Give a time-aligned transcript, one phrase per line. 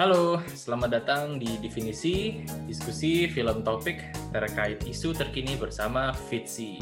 [0.00, 4.00] Halo, selamat datang di Definisi, diskusi film topik
[4.32, 6.80] terkait isu terkini bersama Fitsi.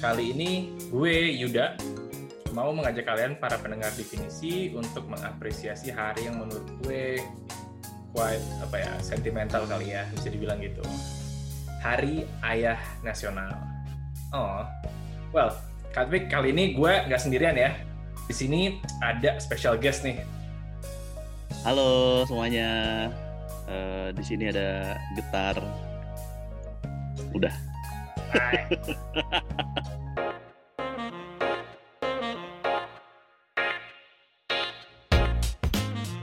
[0.00, 1.76] Kali ini gue Yuda
[2.56, 7.20] mau mengajak kalian para pendengar Definisi untuk mengapresiasi hari yang menurut gue
[8.16, 10.80] quite apa ya sentimental kali ya bisa dibilang gitu.
[11.84, 13.52] Hari Ayah Nasional.
[14.32, 14.64] Oh,
[15.28, 15.52] well,
[15.92, 17.76] Katwik kali ini gue nggak sendirian ya.
[18.24, 20.33] Di sini ada special guest nih
[21.64, 23.08] Halo semuanya.
[23.64, 25.56] Uh, di sini ada getar.
[27.32, 27.54] Udah.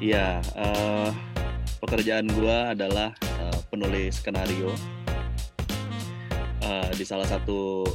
[0.02, 1.14] Iya, uh,
[1.78, 4.74] pekerjaan gua adalah uh, penulis skenario
[6.66, 7.86] uh, di salah satu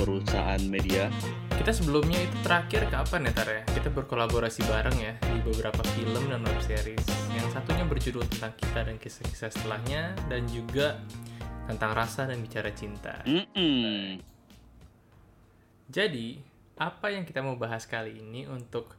[0.00, 1.12] perusahaan media
[1.60, 3.62] kita sebelumnya itu terakhir kapan ya Tar ya?
[3.68, 7.04] Kita berkolaborasi bareng ya di beberapa film dan web series.
[7.36, 10.96] Yang satunya berjudul tentang kita dan kisah-kisah setelahnya dan juga
[11.68, 13.20] tentang rasa dan bicara cinta.
[13.28, 14.00] Mm -mm.
[15.92, 16.40] Jadi,
[16.80, 18.96] apa yang kita mau bahas kali ini untuk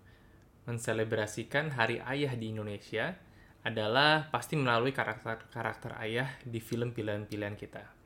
[0.70, 3.18] menselebrasikan Hari Ayah di Indonesia
[3.66, 8.01] adalah pasti melalui karakter-karakter ayah di film pilihan-pilihan kita.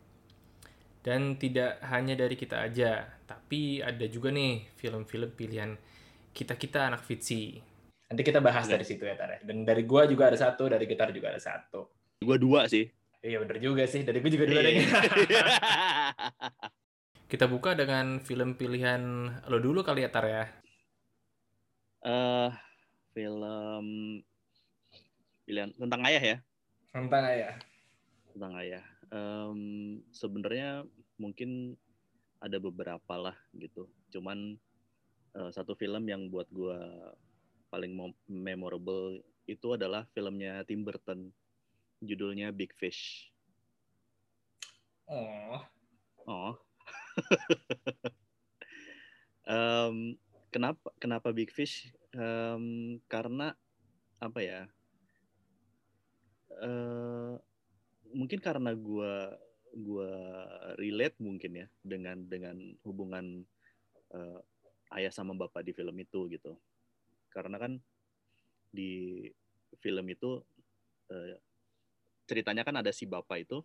[1.05, 5.77] Dan tidak hanya dari kita aja, tapi ada juga nih film-film pilihan
[6.33, 7.61] kita-kita anak Fitsi.
[8.09, 9.37] Nanti kita bahas dari situ ya, Tare.
[9.37, 9.39] Ya.
[9.45, 11.85] Dan dari gua juga ada satu, dari gitar juga ada satu.
[12.25, 12.89] Gua dua sih.
[13.21, 14.81] Iya bener juga sih, dari gua juga dua deh.
[17.31, 20.45] kita buka dengan film pilihan lo dulu kali ya, Tar ya?
[22.01, 22.49] Uh,
[23.13, 23.85] film
[25.45, 26.37] pilihan tentang ayah ya?
[26.89, 27.53] Tentang ayah.
[28.33, 29.61] Tentang ayah um,
[30.09, 30.85] sebenarnya
[31.19, 31.75] mungkin
[32.41, 33.89] ada beberapa lah gitu.
[34.13, 34.57] Cuman
[35.35, 36.79] uh, satu film yang buat gue
[37.73, 37.91] paling
[38.29, 41.29] memorable itu adalah filmnya Tim Burton,
[42.01, 43.29] judulnya Big Fish.
[45.05, 45.61] Oh.
[46.25, 46.53] Oh.
[49.53, 50.17] um,
[50.49, 51.93] kenapa kenapa Big Fish?
[52.15, 53.53] Um, karena
[54.17, 54.61] apa ya?
[56.55, 57.37] Uh,
[58.15, 59.13] mungkin karena gue
[59.75, 60.11] gue
[60.79, 62.55] relate mungkin ya dengan dengan
[62.87, 63.43] hubungan
[64.15, 64.39] uh,
[64.95, 66.55] ayah sama bapak di film itu gitu.
[67.27, 67.75] Karena kan
[68.71, 69.27] di
[69.83, 70.39] film itu
[71.11, 71.35] uh,
[72.23, 73.59] ceritanya kan ada si bapak itu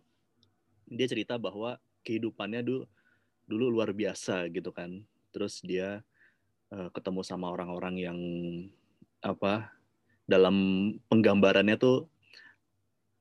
[0.91, 2.83] dia cerita bahwa kehidupannya dulu
[3.47, 4.99] dulu luar biasa gitu kan.
[5.31, 6.03] Terus dia
[6.75, 8.19] uh, ketemu sama orang-orang yang
[9.23, 9.71] apa
[10.27, 10.55] dalam
[11.07, 12.11] penggambarannya tuh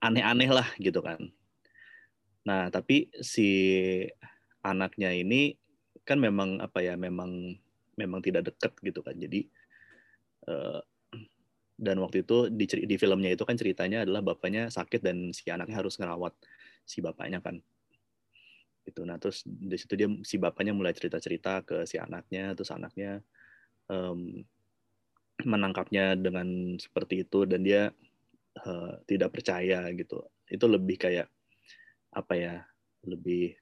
[0.00, 1.20] aneh-aneh lah gitu kan.
[2.48, 3.48] Nah, tapi si
[4.64, 5.56] anaknya ini
[6.04, 7.56] kan memang apa ya, memang
[7.96, 9.16] memang tidak dekat gitu kan.
[9.16, 9.44] Jadi
[10.48, 10.80] uh,
[11.80, 15.80] dan waktu itu di, di filmnya itu kan ceritanya adalah bapaknya sakit dan si anaknya
[15.80, 16.36] harus ngerawat
[16.84, 17.60] si bapaknya kan.
[18.84, 19.04] Itu.
[19.04, 23.20] Nah, terus di situ dia si bapaknya mulai cerita-cerita ke si anaknya, terus anaknya
[23.88, 24.44] um,
[25.44, 27.92] menangkapnya dengan seperti itu dan dia
[28.66, 30.24] uh, tidak percaya gitu.
[30.48, 31.28] Itu lebih kayak
[32.10, 32.54] apa ya
[33.06, 33.54] lebih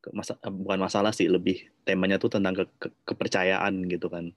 [0.00, 4.32] ke masa eh, bukan masalah sih lebih temanya tuh tentang ke, ke, kepercayaan gitu kan.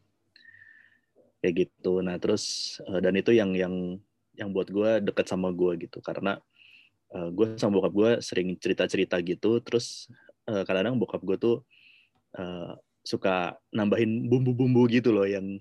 [1.43, 2.03] Kayak gitu.
[2.03, 3.99] Nah terus uh, dan itu yang yang
[4.33, 6.03] yang buat gue deket sama gue gitu.
[6.03, 6.39] Karena
[7.15, 9.61] uh, gue sama bokap gue sering cerita cerita gitu.
[9.63, 10.11] Terus
[10.49, 11.55] uh, kadang-kadang bokap gue tuh
[12.39, 15.59] uh, suka nambahin bumbu-bumbu gitu loh yang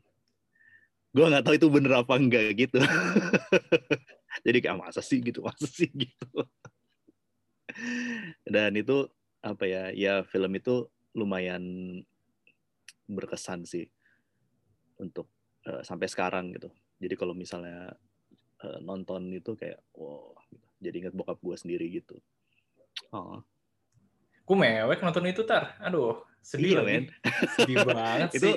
[1.13, 2.81] gue nggak tahu itu bener apa enggak gitu
[4.47, 5.21] jadi kayak masa sih?
[5.21, 5.91] gitu masa sih?
[6.07, 6.45] gitu.
[8.45, 9.09] Dan itu
[9.43, 10.87] apa ya ya film itu
[11.19, 11.63] lumayan
[13.11, 13.85] berkesan sih
[15.03, 15.29] untuk
[15.69, 16.71] uh, sampai sekarang gitu.
[17.03, 17.93] Jadi kalau misalnya
[18.63, 20.67] uh, nonton itu kayak wow gitu.
[20.83, 22.17] jadi inget bokap gue sendiri gitu.
[23.11, 23.43] Oh.
[24.43, 27.05] Gue mewek nonton itu tar, aduh sedih iya, men.
[27.55, 28.39] sedih banget sih.
[28.43, 28.51] itu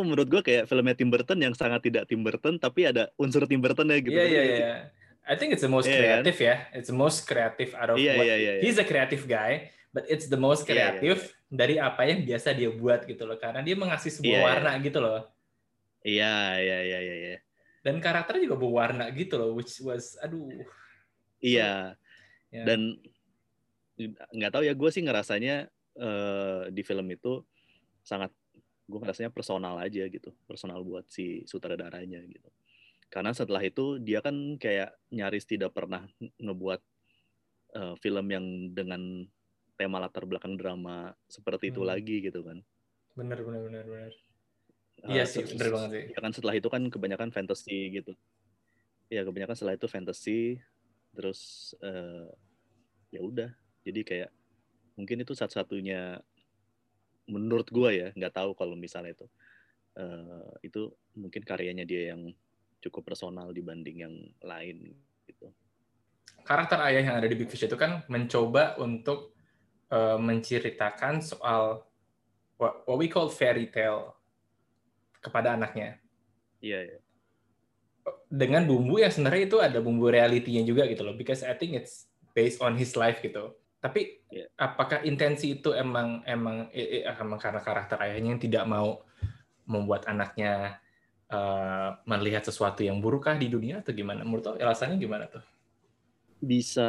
[0.00, 3.60] menurut gue kayak filmnya Tim Burton yang sangat tidak Tim Burton tapi ada unsur Tim
[3.60, 4.16] Burton ya gitu.
[4.16, 4.72] Iya iya iya.
[5.28, 6.48] I think it's the most yeah, creative kan?
[6.48, 6.56] ya.
[6.72, 8.64] It's the most creative out of yeah, what yeah, yeah, yeah.
[8.64, 11.52] he's a creative guy, but it's the most creative yeah, yeah.
[11.52, 13.36] dari apa yang biasa dia buat gitu loh.
[13.36, 14.84] Karena dia mengasih sebuah yeah, warna yeah.
[14.88, 15.20] gitu loh.
[16.00, 17.14] Iya iya iya iya.
[17.20, 17.38] iya.
[17.84, 20.48] Dan karakternya juga berwarna gitu loh, which was aduh.
[21.44, 21.92] Iya.
[22.48, 22.64] Yeah.
[22.64, 22.96] Dan
[24.08, 25.68] nggak tahu ya gue sih ngerasanya
[26.00, 27.44] uh, di film itu
[28.00, 28.32] sangat
[28.88, 32.48] gue ngerasanya personal aja gitu personal buat si sutradaranya gitu.
[33.12, 36.08] Karena setelah itu dia kan kayak nyaris tidak pernah
[36.40, 36.80] ngebuat
[37.76, 39.28] uh, film yang dengan
[39.76, 41.88] tema latar belakang drama seperti itu hmm.
[41.88, 42.58] lagi gitu kan.
[43.12, 44.12] Bener bener bener bener.
[45.04, 46.04] Uh, iya sih bener banget sih.
[46.16, 48.12] ya kan setelah itu kan kebanyakan fantasy gitu.
[49.12, 50.40] Ya kebanyakan setelah itu fantasy
[51.12, 52.28] terus uh,
[53.12, 53.52] ya udah.
[53.84, 54.30] Jadi kayak
[54.98, 56.20] mungkin itu satu-satunya
[57.28, 59.26] menurut gue ya nggak tahu kalau misalnya itu
[60.00, 62.32] uh, itu mungkin karyanya dia yang
[62.80, 64.96] cukup personal dibanding yang lain
[65.28, 65.52] gitu
[66.48, 69.36] karakter ayah yang ada di Big Fish itu kan mencoba untuk
[69.92, 71.84] uh, menceritakan soal
[72.56, 74.16] what, what we call fairy tale
[75.20, 75.98] kepada anaknya.
[76.64, 77.00] Iya, yeah, yeah.
[78.28, 82.08] Dengan bumbu yang sebenarnya itu ada bumbu realitinya juga gitu loh, because I think it's
[82.32, 83.52] based on his life gitu.
[83.78, 84.50] Tapi yeah.
[84.58, 89.06] apakah intensi itu emang emang eh, emang karena karakter ayahnya yang tidak mau
[89.68, 90.82] membuat anaknya
[91.30, 94.26] uh, melihat sesuatu yang burukkah di dunia atau gimana?
[94.26, 95.44] Menurut lo alasannya gimana tuh?
[96.42, 96.88] Bisa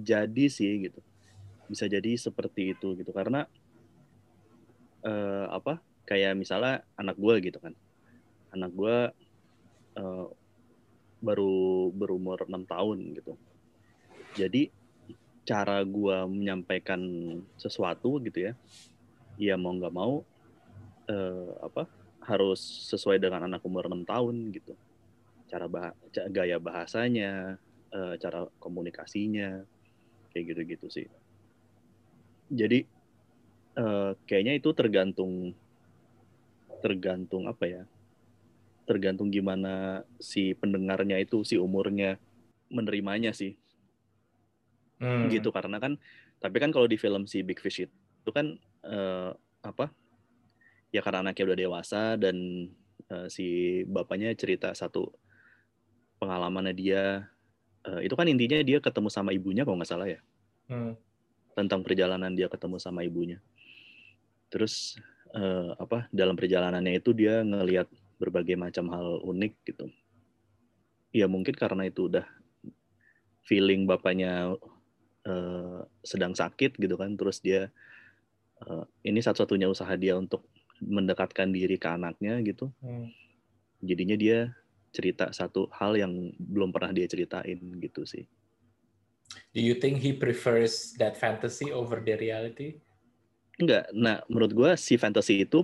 [0.00, 1.00] jadi sih gitu.
[1.68, 3.44] Bisa jadi seperti itu gitu karena
[5.04, 5.82] uh, apa?
[6.08, 7.76] Kayak misalnya anak gue gitu kan.
[8.56, 8.96] Anak gue
[10.00, 10.26] uh,
[11.20, 13.36] baru berumur enam tahun gitu.
[14.38, 14.72] Jadi
[15.50, 17.02] cara gue menyampaikan
[17.58, 18.52] sesuatu gitu ya,
[19.34, 20.22] ya mau nggak mau
[21.10, 21.90] uh, apa
[22.22, 24.78] harus sesuai dengan anak umur enam tahun gitu.
[25.50, 25.90] Cara bah
[26.30, 27.58] gaya bahasanya,
[27.90, 29.66] uh, cara komunikasinya,
[30.30, 31.08] kayak gitu-gitu sih.
[32.46, 32.86] Jadi
[33.74, 35.50] uh, kayaknya itu tergantung
[36.78, 37.82] tergantung apa ya?
[38.86, 42.22] Tergantung gimana si pendengarnya itu si umurnya
[42.70, 43.59] menerimanya sih
[45.00, 45.32] hmm.
[45.32, 45.96] gitu karena kan
[46.38, 48.54] tapi kan kalau di film si Big Fish itu kan
[48.84, 49.32] uh,
[49.64, 49.90] apa
[50.92, 52.68] ya karena anaknya udah dewasa dan
[53.10, 55.10] uh, si bapaknya cerita satu
[56.20, 57.24] pengalamannya dia
[57.88, 60.20] uh, itu kan intinya dia ketemu sama ibunya kalau nggak salah ya
[60.68, 60.94] hmm.
[61.56, 63.40] tentang perjalanan dia ketemu sama ibunya
[64.52, 64.98] terus
[65.32, 67.88] uh, apa dalam perjalanannya itu dia ngelihat
[68.20, 69.88] berbagai macam hal unik gitu
[71.10, 72.26] ya mungkin karena itu udah
[73.46, 74.54] feeling bapaknya
[75.26, 77.68] uh, sedang sakit gitu kan terus dia
[78.64, 80.46] uh, ini satu-satunya usaha dia untuk
[80.80, 83.08] mendekatkan diri ke anaknya gitu hmm.
[83.84, 84.54] jadinya dia
[84.90, 88.24] cerita satu hal yang belum pernah dia ceritain gitu sih
[89.54, 92.82] Do you think he prefers that fantasy over the reality?
[93.62, 93.90] Enggak.
[93.94, 95.62] Nah, menurut gue si fantasy itu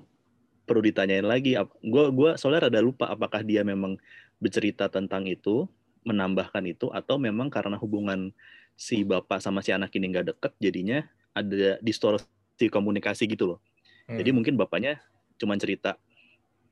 [0.66, 1.54] perlu ditanyain lagi.
[1.82, 3.98] Gue gua soalnya rada lupa apakah dia memang
[4.42, 5.64] bercerita tentang itu,
[6.04, 8.34] menambahkan itu, atau memang karena hubungan
[8.76, 11.00] si bapak sama si anak ini nggak deket jadinya
[11.32, 13.58] ada distorsi komunikasi gitu loh
[14.06, 14.20] hmm.
[14.20, 15.00] jadi mungkin bapaknya
[15.40, 15.96] cuma cerita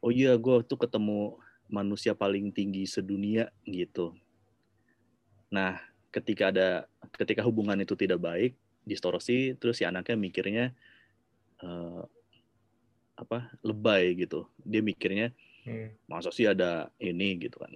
[0.05, 1.41] oh iya gue tuh ketemu
[1.73, 4.13] manusia paling tinggi sedunia gitu
[5.49, 5.81] nah
[6.13, 6.69] ketika ada
[7.17, 8.53] ketika hubungan itu tidak baik
[8.85, 10.65] distorsi terus si anaknya mikirnya
[11.65, 12.05] uh,
[13.17, 15.33] apa lebay gitu dia mikirnya
[15.65, 16.05] hmm.
[16.05, 17.73] masa sih ada ini gitu kan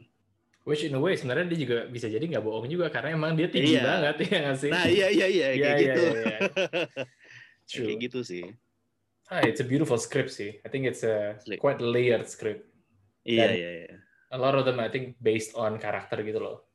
[0.68, 3.48] Which in a way sebenarnya dia juga bisa jadi nggak bohong juga karena emang dia
[3.48, 3.88] tinggi iya.
[3.88, 4.68] banget ya nggak sih?
[4.68, 6.02] Nah iya iya iya kayak yeah, gitu.
[6.12, 7.06] Yeah, yeah.
[7.64, 7.86] True.
[7.88, 8.44] kayak gitu sih.
[9.32, 10.60] Ah, it's a beautiful script sih.
[10.60, 12.68] I think it's a quite layered script.
[13.24, 13.96] Iya iya iya.
[14.28, 16.68] A lot of them I think based on karakter gitu loh.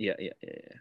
[0.00, 0.80] Iya iya iya.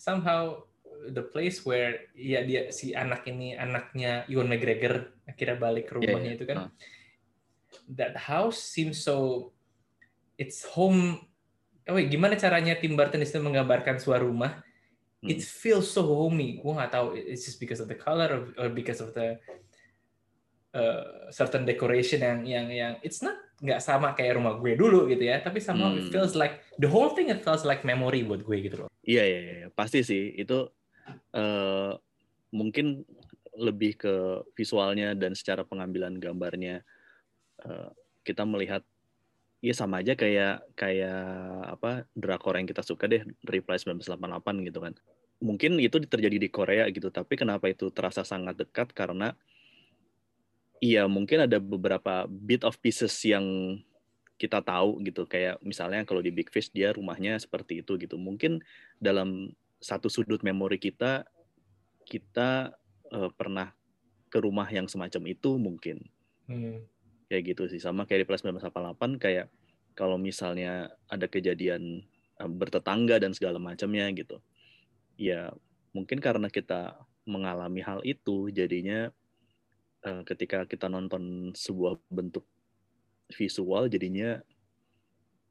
[0.00, 0.64] Somehow
[1.12, 6.16] the place where ya dia si anak ini anaknya Ewan McGregor akhirnya balik ke rumahnya
[6.16, 6.36] yeah, yeah.
[6.40, 6.56] itu kan.
[6.56, 6.70] Uh.
[8.00, 9.52] That house seems so
[10.40, 11.31] it's home
[11.88, 14.52] oh gimana caranya Tim Burton itu menggambarkan sebuah rumah?
[15.22, 15.30] Hmm.
[15.30, 16.58] it feels so homey.
[16.58, 19.38] Gue nggak tahu it's just because of the color or, or because of the
[20.74, 25.22] uh, certain decoration yang yang yang it's not nggak sama kayak rumah gue dulu gitu
[25.22, 25.38] ya.
[25.38, 25.98] Tapi sama hmm.
[26.02, 28.90] it feels like the whole thing it feels like memory buat gue gitu loh.
[29.06, 30.66] Iya iya iya pasti sih itu
[31.38, 31.94] uh,
[32.50, 33.06] mungkin
[33.54, 36.82] lebih ke visualnya dan secara pengambilan gambarnya
[37.62, 37.94] uh,
[38.26, 38.82] kita melihat
[39.62, 41.22] Iya sama aja kayak kayak
[41.78, 44.98] apa drakor yang kita suka deh Reply 1988 gitu kan.
[45.38, 49.38] Mungkin itu terjadi di Korea gitu, tapi kenapa itu terasa sangat dekat karena
[50.82, 53.78] iya mungkin ada beberapa bit of pieces yang
[54.34, 58.18] kita tahu gitu kayak misalnya kalau di Big Fish dia rumahnya seperti itu gitu.
[58.18, 58.58] Mungkin
[58.98, 61.22] dalam satu sudut memori kita
[62.02, 62.74] kita
[63.14, 63.70] uh, pernah
[64.26, 66.02] ke rumah yang semacam itu mungkin.
[66.50, 66.91] Hmm
[67.32, 67.80] kayak gitu sih.
[67.80, 69.48] Sama kayak di plus 1988 kayak
[69.96, 72.04] kalau misalnya ada kejadian
[72.36, 74.44] uh, bertetangga dan segala macamnya gitu
[75.20, 75.52] ya
[75.92, 76.96] mungkin karena kita
[77.28, 79.12] mengalami hal itu jadinya
[80.02, 82.42] uh, ketika kita nonton sebuah bentuk
[83.32, 84.40] visual jadinya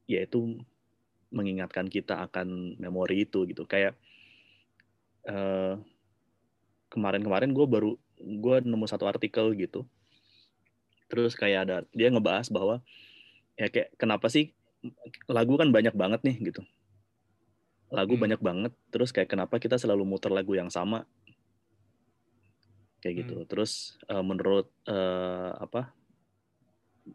[0.04, 0.60] ya itu
[1.32, 3.64] mengingatkan kita akan memori itu gitu.
[3.64, 3.96] Kayak
[5.24, 5.80] uh,
[6.92, 9.88] kemarin-kemarin gue baru gue nemu satu artikel gitu
[11.12, 12.80] terus kayak ada dia ngebahas bahwa
[13.60, 14.56] ya kayak kenapa sih
[15.28, 16.64] lagu kan banyak banget nih gitu
[17.92, 18.24] lagu Hmm.
[18.24, 21.04] banyak banget terus kayak kenapa kita selalu muter lagu yang sama
[23.04, 23.48] kayak gitu Hmm.
[23.52, 25.92] terus eh, menurut eh, apa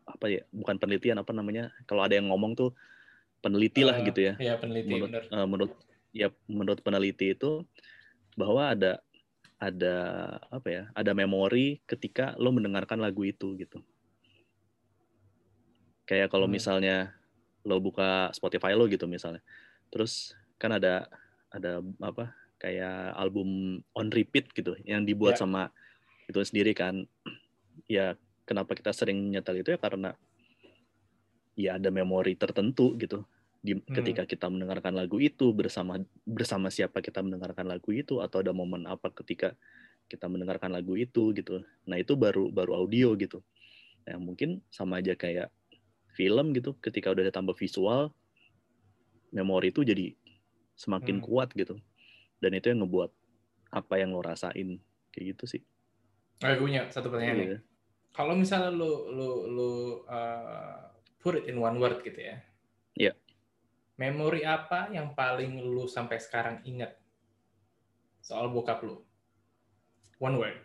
[0.06, 2.78] apa ya bukan penelitian apa namanya kalau ada yang ngomong tuh
[3.42, 5.24] peneliti lah Eh, gitu ya Iya, peneliti menurut bener.
[5.26, 5.72] eh, menurut
[6.14, 7.66] ya menurut peneliti itu
[8.38, 9.02] bahwa ada
[9.58, 9.96] ada
[10.54, 13.82] apa ya ada memori ketika lo mendengarkan lagu itu gitu
[16.06, 16.56] kayak kalau Hmm.
[16.56, 17.12] misalnya
[17.68, 19.42] lo buka Spotify lo gitu misalnya
[19.92, 21.10] terus kan ada
[21.52, 25.46] ada apa kayak album on repeat gitu yang dibuat Ya.
[25.46, 25.70] sama
[26.30, 27.06] itu sendiri kan
[27.90, 28.16] ya
[28.48, 30.14] kenapa kita sering nyetel itu ya karena
[31.58, 33.26] ya ada memori tertentu gitu
[33.62, 33.84] di Hmm.
[33.90, 38.86] ketika kita mendengarkan lagu itu bersama bersama siapa kita mendengarkan lagu itu atau ada momen
[38.86, 39.58] apa ketika
[40.08, 43.44] kita mendengarkan lagu itu gitu nah itu baru baru audio gitu
[44.08, 45.52] nah mungkin sama aja kayak
[46.16, 48.14] film gitu ketika udah ditambah visual
[49.34, 50.16] memori itu jadi
[50.78, 51.26] semakin Hmm.
[51.26, 51.76] kuat gitu
[52.40, 53.12] dan itu yang ngebuat
[53.74, 54.80] apa yang lo rasain
[55.12, 55.62] kayak gitu sih
[56.38, 57.48] gue punya satu pertanyaan nih.
[57.50, 57.60] Iya.
[58.14, 59.70] Kalau misalnya lu lu lu
[60.06, 60.86] uh,
[61.18, 62.38] put it in one word gitu ya.
[63.98, 66.94] Memori apa yang paling lu sampai sekarang ingat
[68.22, 69.02] soal bokap lu?
[70.22, 70.58] One word.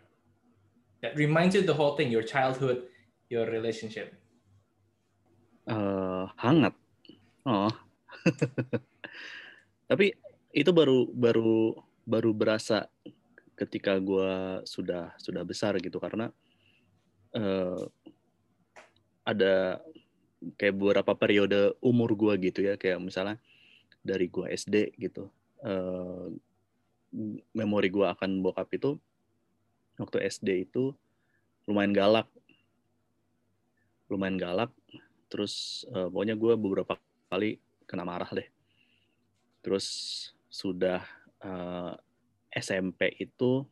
[1.01, 2.87] That reminds you the whole thing, your childhood,
[3.27, 4.13] your relationship.
[5.63, 6.75] Eh, hangat
[7.47, 7.71] oh
[9.89, 10.11] tapi
[10.51, 11.71] itu baru baru
[12.03, 12.91] baru berasa
[13.55, 16.35] ketika gue sudah sudah besar gitu karena
[17.31, 17.79] eh,
[19.23, 19.79] ada
[20.59, 23.39] kayak beberapa periode umur gue gitu ya kayak misalnya
[24.03, 25.31] dari gue SD gitu
[25.63, 26.27] eh,
[27.53, 28.97] memori gue akan bokap itu
[30.01, 30.93] waktu SD itu
[31.69, 32.27] lumayan galak.
[34.09, 34.71] Lumayan galak
[35.29, 36.93] terus eh, pokoknya gue beberapa
[37.29, 38.47] kali kena marah deh.
[39.63, 39.85] Terus
[40.49, 41.01] sudah
[41.41, 41.93] eh,
[42.53, 43.65] SMP itu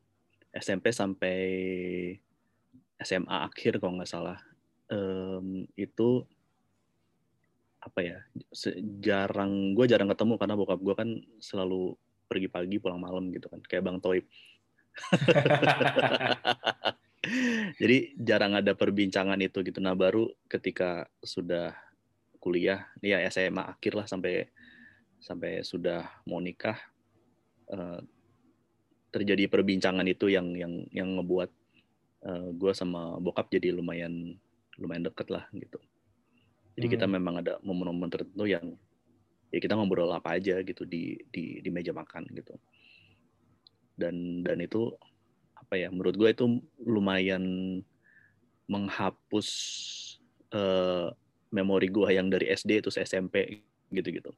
[0.51, 1.37] SMP sampai
[3.01, 4.37] SMA akhir kalau nggak salah
[4.91, 6.25] em, itu
[7.81, 8.21] apa ya
[9.01, 11.09] jarang gue jarang ketemu karena bokap gue kan
[11.41, 11.97] selalu
[12.29, 14.23] pergi pagi pulang malam gitu kan kayak bang Toib.
[17.81, 19.81] Jadi jarang ada perbincangan itu gitu.
[19.83, 21.75] Nah baru ketika sudah
[22.39, 24.49] kuliah ya SMA akhir lah sampai
[25.21, 26.77] sampai sudah mau nikah
[27.69, 28.01] eh,
[29.11, 31.51] terjadi perbincangan itu yang yang yang ngebuat
[32.53, 34.37] gue sama bokap jadi lumayan
[34.77, 35.81] lumayan deket lah gitu
[36.77, 37.15] jadi kita Hmm.
[37.19, 38.75] memang ada momen-momen tertentu yang
[39.51, 42.55] ya kita ngobrol apa aja gitu di di di meja makan gitu
[43.99, 44.95] dan dan itu
[45.59, 46.45] apa ya menurut gue itu
[46.81, 47.43] lumayan
[48.71, 49.47] menghapus
[50.55, 51.07] eh,
[51.51, 53.59] memori gue yang dari SD terus SMP
[53.91, 54.31] gitu-gitu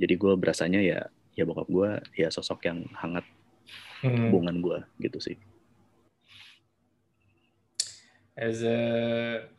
[0.00, 1.00] jadi gue berasanya ya
[1.36, 3.24] ya bokap gue ya sosok yang hangat
[3.98, 4.30] Hmm.
[4.30, 5.34] hubungan gue gitu sih
[8.38, 8.78] As a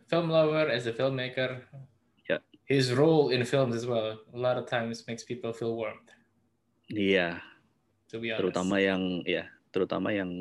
[0.08, 1.68] film lover, as a filmmaker,
[2.30, 2.40] Yeah.
[2.64, 6.08] his role in films as well, a lot of times makes people feel warmed.
[6.90, 7.44] iya
[8.10, 8.40] To be honest.
[8.42, 10.32] terutama yang ya terutama yang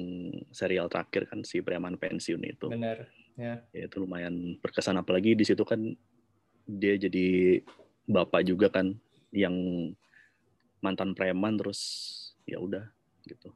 [0.48, 3.04] serial terakhir kan si preman pensiun itu benar.
[3.36, 3.60] Ya.
[3.76, 5.92] ya itu lumayan berkesan apalagi di situ kan
[6.64, 7.60] dia jadi
[8.08, 8.96] bapak juga kan
[9.28, 9.52] yang
[10.80, 11.80] mantan preman terus
[12.48, 12.88] ya udah
[13.28, 13.52] gitu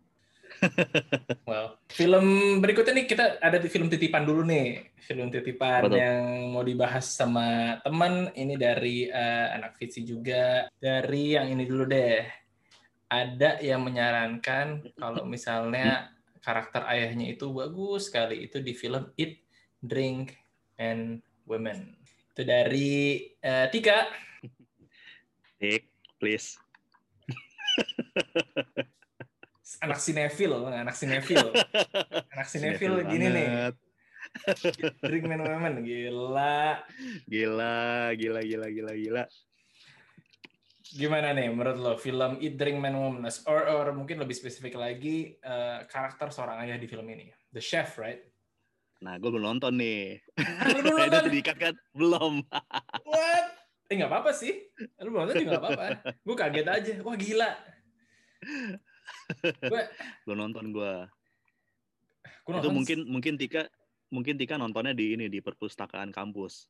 [1.48, 4.94] Well, film berikutnya nih kita ada di film titipan dulu nih.
[5.02, 5.98] Film titipan Betul.
[5.98, 6.22] yang
[6.54, 10.70] mau dibahas sama teman ini dari eh, anak Fitsi juga.
[10.78, 12.22] Dari yang ini dulu deh.
[13.12, 19.42] Ada yang menyarankan kalau misalnya karakter ayahnya itu bagus sekali itu di film Eat,
[19.82, 20.32] Drink,
[20.80, 21.98] and Women.
[22.32, 24.08] Itu dari eh, Tika.
[25.62, 25.86] Nick
[26.18, 26.58] please
[29.80, 31.48] Anak sinefil, anak sinefil.
[32.34, 33.46] Anak sinefil gini nih.
[33.48, 33.74] banget.
[35.00, 35.74] Drink, and Women.
[35.84, 36.82] Gila.
[37.28, 37.74] gila
[38.16, 39.22] gila gila gila gila
[40.92, 45.40] Gimana nih menurut lo film Eat, Drink, Man, Woman or, or mungkin lebih spesifik lagi
[45.40, 47.32] eh, karakter seorang ayah di film ini?
[47.48, 48.20] The chef, right?
[49.02, 51.26] nah gue belum nonton nih Lu belum nonton?
[51.26, 52.46] diikat kan belum
[53.02, 53.46] What?
[53.90, 54.70] Eh nggak apa-apa sih.
[55.02, 55.86] Lu belum nonton juga nggak apa-apa.
[56.24, 56.92] Gue kaget aja.
[57.04, 57.50] Wah gila.
[60.24, 60.94] Belum nonton gue
[62.42, 63.70] itu mungkin mungkin Tika
[64.10, 66.66] mungkin Tika nontonnya di ini di perpustakaan kampus.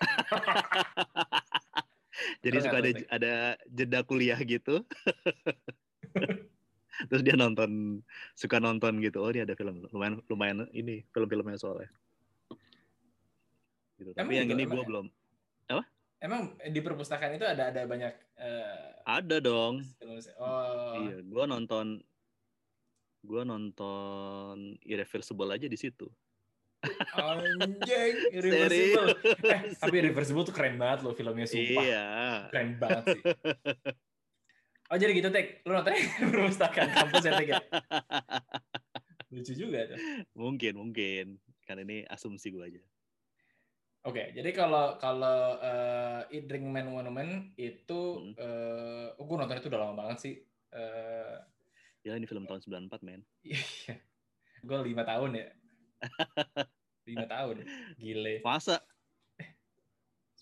[2.44, 3.32] Jadi suka ada apa, ada
[3.68, 4.84] jeda kuliah gitu.
[7.12, 8.00] Terus dia nonton
[8.32, 9.20] suka nonton gitu.
[9.20, 11.92] Oh dia ada film lumayan lumayan ini film-filmnya soalnya.
[13.96, 14.12] Gitu.
[14.12, 15.08] tapi yang ini gue belum
[16.18, 19.84] emang di perpustakaan itu ada ada banyak eh, Ada dong.
[20.38, 22.00] oh Iya, gua nonton
[23.20, 26.06] gua nonton Irreversible aja di situ.
[27.12, 29.10] anjing irreversible
[29.42, 32.06] eh tapi irreversible tuh keren banget loh filmnya sumpah Iya.
[32.52, 33.22] keren banget sih
[34.92, 37.58] oh jadi gitu tek lu nontonnya di perpustakaan kampus ya tek ya
[39.34, 39.98] lucu juga tuh
[40.32, 41.24] Mungkin, mungkin.
[41.66, 42.78] Kan ini asumsi gua aja.
[44.06, 48.32] Oke, jadi kalau kalau eh, Eat Drink Man Woman itu Hmm.
[48.38, 50.34] eh oh, gue nonton itu udah lama banget sih.
[50.70, 51.36] Eh
[52.06, 53.26] Ya ini film tahun 94, men.
[53.42, 53.98] iya.
[54.62, 55.46] gue lima tahun ya.
[57.10, 57.66] lima tahun.
[57.98, 58.46] Gile.
[58.46, 58.78] Masa?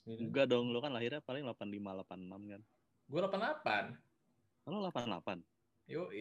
[0.04, 2.60] Enggak dong, lo kan lahirnya paling 85 86 kan.
[3.08, 3.96] Gue 88.
[4.68, 5.40] Lo 88.
[5.88, 6.12] Yo,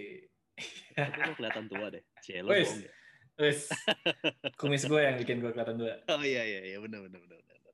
[0.96, 2.04] Tapi lo kelihatan tua deh.
[2.24, 2.72] Cie, lo Wes.
[2.72, 2.92] bohong ya.
[3.40, 3.70] Wes.
[4.60, 5.94] Kumis gue yang bikin gue kelihatan tua.
[6.14, 7.40] Oh iya iya iya benar benar benar.
[7.42, 7.74] benar.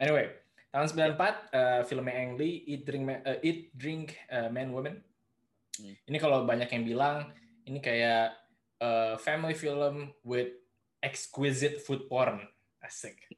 [0.00, 0.26] Anyway,
[0.74, 4.96] tahun 94 eh, filmnya Ang Lee Eat Drink Ma- eh, Eat Drink eh, Man Woman.
[5.78, 5.94] Hmm.
[5.94, 7.30] Ini kalau banyak yang bilang
[7.62, 8.34] ini kayak
[8.82, 10.50] eh, family film with
[10.98, 12.42] exquisite food porn.
[12.80, 13.20] Asik.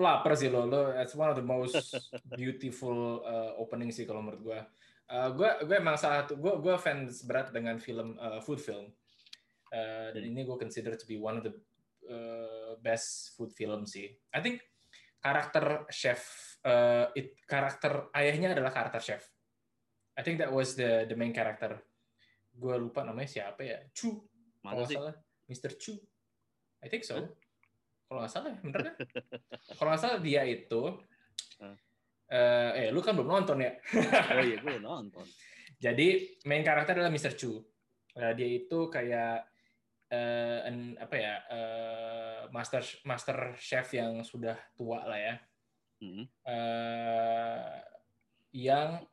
[0.00, 1.92] Lapar sih lo, lo it's one of the most
[2.38, 4.60] beautiful uh, opening sih kalau menurut gue.
[5.10, 8.94] Uh, gue gue emang salah satu gue gue fans berat dengan film uh, food film.
[9.70, 11.54] Uh, dan ini gue consider to be one of the
[12.06, 14.06] uh, best food film sih.
[14.30, 14.62] I think
[15.18, 16.22] karakter chef
[16.62, 19.22] uh, it karakter ayahnya adalah karakter chef.
[20.14, 21.82] I think that was the the main character.
[22.54, 23.82] Gue lupa namanya siapa ya.
[23.90, 24.14] Chu.
[24.62, 24.96] Kalau nggak sih?
[24.96, 25.14] salah,
[25.50, 25.70] Mr.
[25.74, 25.94] Chu.
[26.84, 27.18] I think so.
[28.10, 28.94] Kalau nggak salah, ya, bener kan?
[29.78, 30.82] Kalau nggak salah dia itu?
[32.30, 33.72] Eh, eh, lu kan belum nonton ya.
[34.38, 35.26] Oh iya gue nonton.
[35.80, 37.34] Jadi main karakter adalah Mr.
[37.34, 37.58] Chu.
[38.14, 39.46] Eh, dia itu kayak
[40.10, 45.34] eh, en- apa ya, eh, master master chef yang sudah tua lah ya,
[46.00, 46.24] Hmm.
[46.48, 47.76] eh,
[48.56, 49.04] yang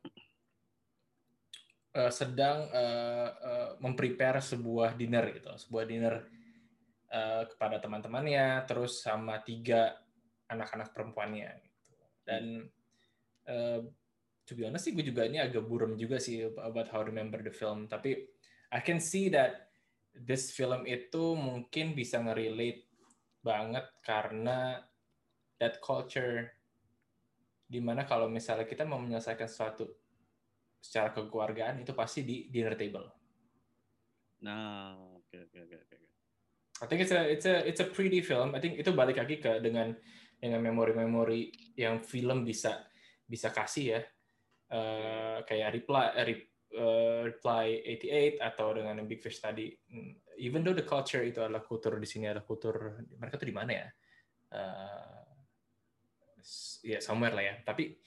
[1.94, 6.14] eh, sedang eh, eh, memprepare sebuah dinner gitu, sebuah dinner
[7.08, 9.96] eh, kepada teman-temannya, terus sama tiga
[10.48, 11.94] anak-anak perempuannya gitu.
[12.24, 12.44] Dan
[13.48, 13.80] eh,
[14.44, 17.40] to be honest sih, gue juga ini agak buram juga sih about how to remember
[17.40, 17.88] the film.
[17.88, 18.16] Tapi
[18.72, 19.72] I can see that
[20.12, 22.88] this film itu mungkin bisa nge-relate
[23.40, 24.82] banget karena
[25.56, 26.48] that culture
[27.68, 29.84] di mana kalau misalnya kita mau menyelesaikan sesuatu
[30.80, 33.04] secara kekeluargaan itu pasti di dinner table.
[34.40, 35.96] Nah, oke oke oke oke.
[36.78, 38.56] I think it's a it's a it's a pretty film.
[38.56, 39.92] I think itu balik lagi ke dengan
[40.38, 42.87] dengan memori-memori yang film bisa
[43.28, 44.00] bisa kasih ya.
[44.68, 49.68] Eh, kayak reply Re- eh, reply 88 atau dengan Big Fish tadi.
[49.92, 53.56] Hmm, Even though the culture itu adalah kultur di sini adalah kultur mereka tuh di
[53.56, 53.86] mana ya?
[56.38, 57.54] S- ya somewhere lah ya.
[57.66, 57.98] Tapi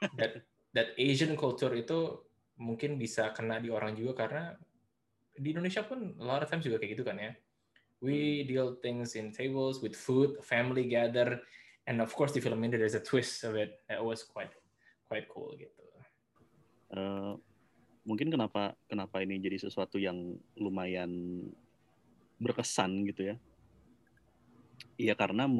[0.18, 0.44] that
[0.76, 2.20] that Asian culture itu
[2.60, 4.52] mungkin bisa kena di orang juga karena
[5.32, 7.32] di Indonesia pun a lot of times juga kayak gitu kan ya.
[8.00, 11.44] We deal things in tables with food, family gather,
[11.84, 14.52] and of course di film ini there's a twist of it that was quite
[15.10, 15.82] quite cool gitu.
[16.94, 17.34] Eh,
[18.06, 21.10] mungkin kenapa kenapa ini jadi sesuatu yang lumayan
[22.38, 23.36] berkesan gitu ya?
[24.94, 25.50] Iya karena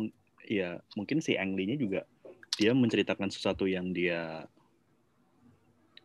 [0.46, 2.06] ya mungkin si Ang Lee-nya juga
[2.54, 4.46] dia menceritakan sesuatu yang dia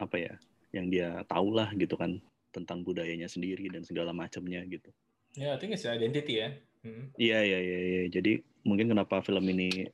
[0.01, 0.33] apa ya,
[0.73, 2.17] yang dia tahu lah gitu kan
[2.49, 4.89] tentang budayanya sendiri dan segala macamnya gitu.
[5.35, 6.49] Ya, I think it's identity ya.
[6.81, 7.11] Hmm.
[7.19, 8.01] Iya iya iya iya.
[8.07, 9.89] Jadi mungkin kenapa film ini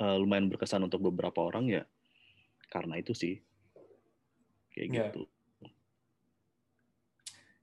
[0.00, 1.82] eh, lumayan berkesan untuk beberapa orang ya
[2.72, 3.36] karena itu sih.
[4.72, 5.04] Kayak Iya.
[5.12, 5.22] gitu.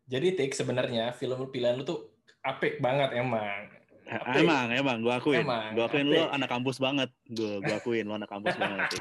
[0.10, 2.14] Jadi Tik sebenarnya film pilihan lu tuh
[2.46, 3.74] apik banget emang.
[4.10, 4.42] Eh, Apik.
[4.42, 5.46] Emang emang gua akuin.
[5.46, 6.34] Emang, gua akuin apik.
[6.34, 7.10] anak kampus banget.
[7.30, 8.90] Gua gua akuin lo anak kampus banget.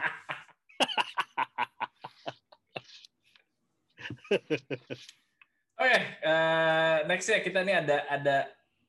[5.79, 8.37] Oke, eh, next ya kita nih ada ada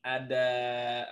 [0.00, 0.46] ada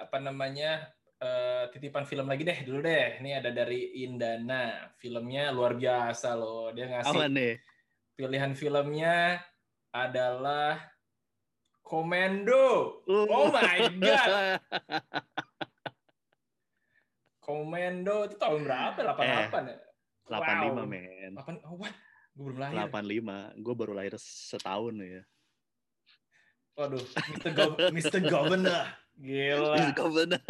[0.05, 3.19] apa namanya eh, titipan film lagi deh dulu deh.
[3.19, 4.91] Ini ada dari Indana.
[4.95, 6.71] Filmnya luar biasa loh.
[6.71, 7.55] Dia ngasih Apa nih?
[8.15, 9.39] pilihan filmnya
[9.89, 10.79] adalah
[11.81, 13.01] Komando.
[13.07, 14.59] Oh my God.
[17.41, 18.99] Komando itu tahun berapa?
[19.17, 19.79] 88 ya?
[20.29, 20.85] 85 Wow.
[20.85, 21.33] men.
[21.33, 21.95] 8 oh what?
[22.37, 22.77] Gue belum lahir.
[22.93, 23.65] 85.
[23.65, 25.23] Gue baru lahir setahun ya.
[26.77, 27.51] Waduh, Mr.
[27.51, 28.19] Gov- Mr.
[28.23, 28.85] Governor.
[29.19, 29.91] Gila.
[29.97, 30.45] Governor.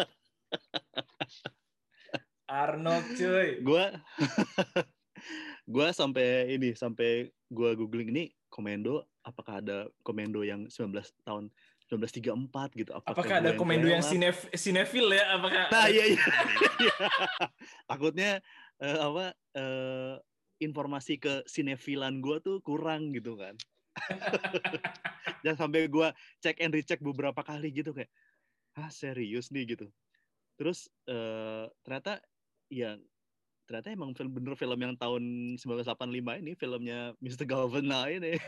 [2.48, 3.60] Arnold cuy.
[3.60, 3.84] Gue
[5.74, 10.96] gue sampai ini sampai gue googling ini komando apakah ada komando yang 19
[11.28, 11.52] tahun
[11.88, 12.90] 1934 gitu.
[13.04, 15.40] Apakah ada gue komendo yang sinef sinefil ya?
[15.40, 16.20] Apakah Nah, iya iya.
[17.90, 18.30] Takutnya
[18.80, 20.14] eh, apa eh,
[20.60, 23.56] informasi ke sinefilan gue tuh kurang gitu kan.
[25.44, 26.08] Dan sampai gue
[26.44, 28.10] cek and recheck beberapa kali gitu kayak,
[28.76, 29.88] ah serius nih gitu.
[30.58, 32.18] Terus eh, ternyata
[32.66, 32.98] ya
[33.68, 37.46] ternyata emang film bener film yang tahun 1985 ini filmnya Mr.
[37.46, 38.34] Galvin ini.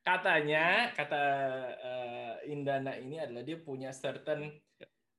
[0.00, 1.24] katanya kata
[1.76, 4.48] eh, Indana ini adalah dia punya certain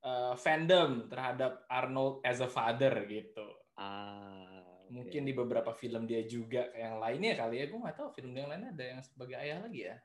[0.01, 3.45] eh, fandom terhadap Arnold as a father gitu.
[3.77, 4.65] Ah.
[4.91, 7.69] Mungkin di beberapa film dia juga yang lainnya kali ya.
[7.69, 9.97] Gue nggak tahu film yang lain ada yang sebagai ayah lagi ya.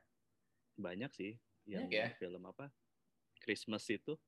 [0.77, 1.33] banyak sih
[1.65, 2.07] yang Banyak ya?
[2.21, 2.69] film apa
[3.47, 4.19] Christmas itu.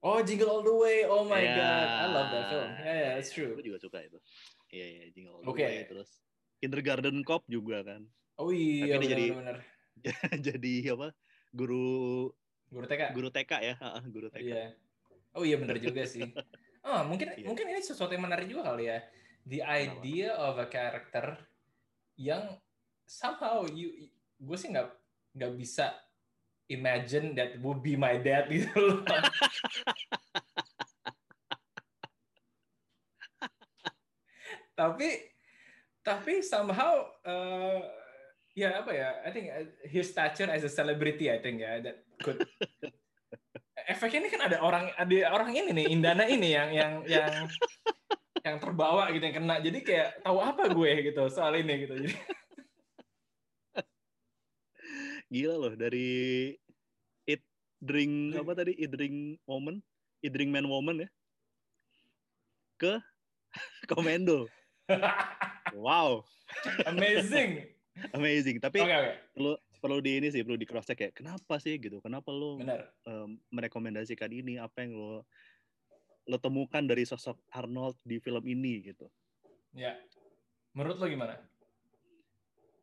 [0.00, 0.98] Oh, Jingle All the Way.
[1.04, 1.52] Oh my Ya.
[1.52, 2.70] god, I love that film.
[2.72, 3.52] Yeah, yeah, that's true.
[3.52, 4.16] Gue juga suka itu.
[4.70, 5.52] Iya, iya, Jingle All the.
[5.52, 5.84] Way.
[5.84, 6.10] Terus
[6.56, 8.06] Kindergarten Cop juga kan.
[8.38, 9.58] Oh iya, Tapi dia jadi- benar-benar.
[10.48, 11.12] Jadi apa?
[11.52, 12.30] Guru
[12.70, 13.02] Guru TK.
[13.12, 13.74] guru TK ya,
[14.08, 14.40] guru TK.
[14.40, 14.64] Iya.
[15.34, 16.22] Oh iya benar juga sih.
[16.80, 17.44] Oh mungkin Iya.
[17.44, 19.04] mungkin ini sesuatu yang menarik juga kali ya.
[19.44, 21.36] The idea of a character
[22.16, 22.56] yang
[23.04, 24.08] somehow you
[24.40, 24.88] gue sih nggak
[25.36, 25.92] nggak bisa
[26.70, 29.02] imagine that would be my dad gitu loh.
[34.80, 35.08] tapi
[36.00, 37.84] tapi somehow uh,
[38.56, 42.00] ya apa ya I think uh, his stature as a celebrity I think ya that
[42.24, 42.40] could
[43.84, 47.32] efeknya ini kan ada orang ada orang ini nih Indana ini yang yang yang
[48.40, 52.16] yang terbawa gitu yang kena jadi kayak tahu apa gue gitu soal ini gitu jadi
[55.30, 56.52] Gila loh dari
[57.24, 57.42] It
[57.78, 58.74] Drink apa tadi?
[58.74, 59.78] It Drink Woman,
[60.20, 61.08] It Drink Man Woman ya.
[62.76, 62.98] Ke
[63.90, 64.50] Komendo.
[65.70, 66.26] Wow,
[66.90, 67.70] amazing
[68.18, 68.58] amazing.
[68.58, 71.78] Tapi oke oke perlu perlu di ini sih, perlu di cross check kayak kenapa sih
[71.78, 72.02] gitu?
[72.02, 74.58] Kenapa lo em, merekomendasikan ini?
[74.58, 75.22] Apa yang lo
[76.26, 79.06] lo temukan dari sosok Arnold di film ini gitu?
[79.74, 79.94] ya
[80.74, 81.38] menurut lo gimana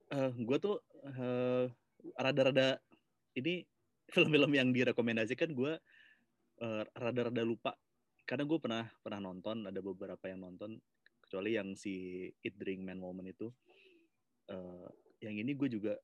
[0.08, 1.68] eh gue tuh eh,
[2.16, 2.80] rada-rada
[3.36, 3.66] ini
[4.14, 5.74] film-film yang direkomendasikan gue
[6.64, 7.76] eh, rada-rada lupa.
[8.28, 10.76] Karena gue pernah pernah nonton ada beberapa yang nonton
[11.24, 13.52] kecuali yang si It Drink Man Woman itu.
[14.48, 14.90] Eh,
[15.28, 15.96] yang ini gue juga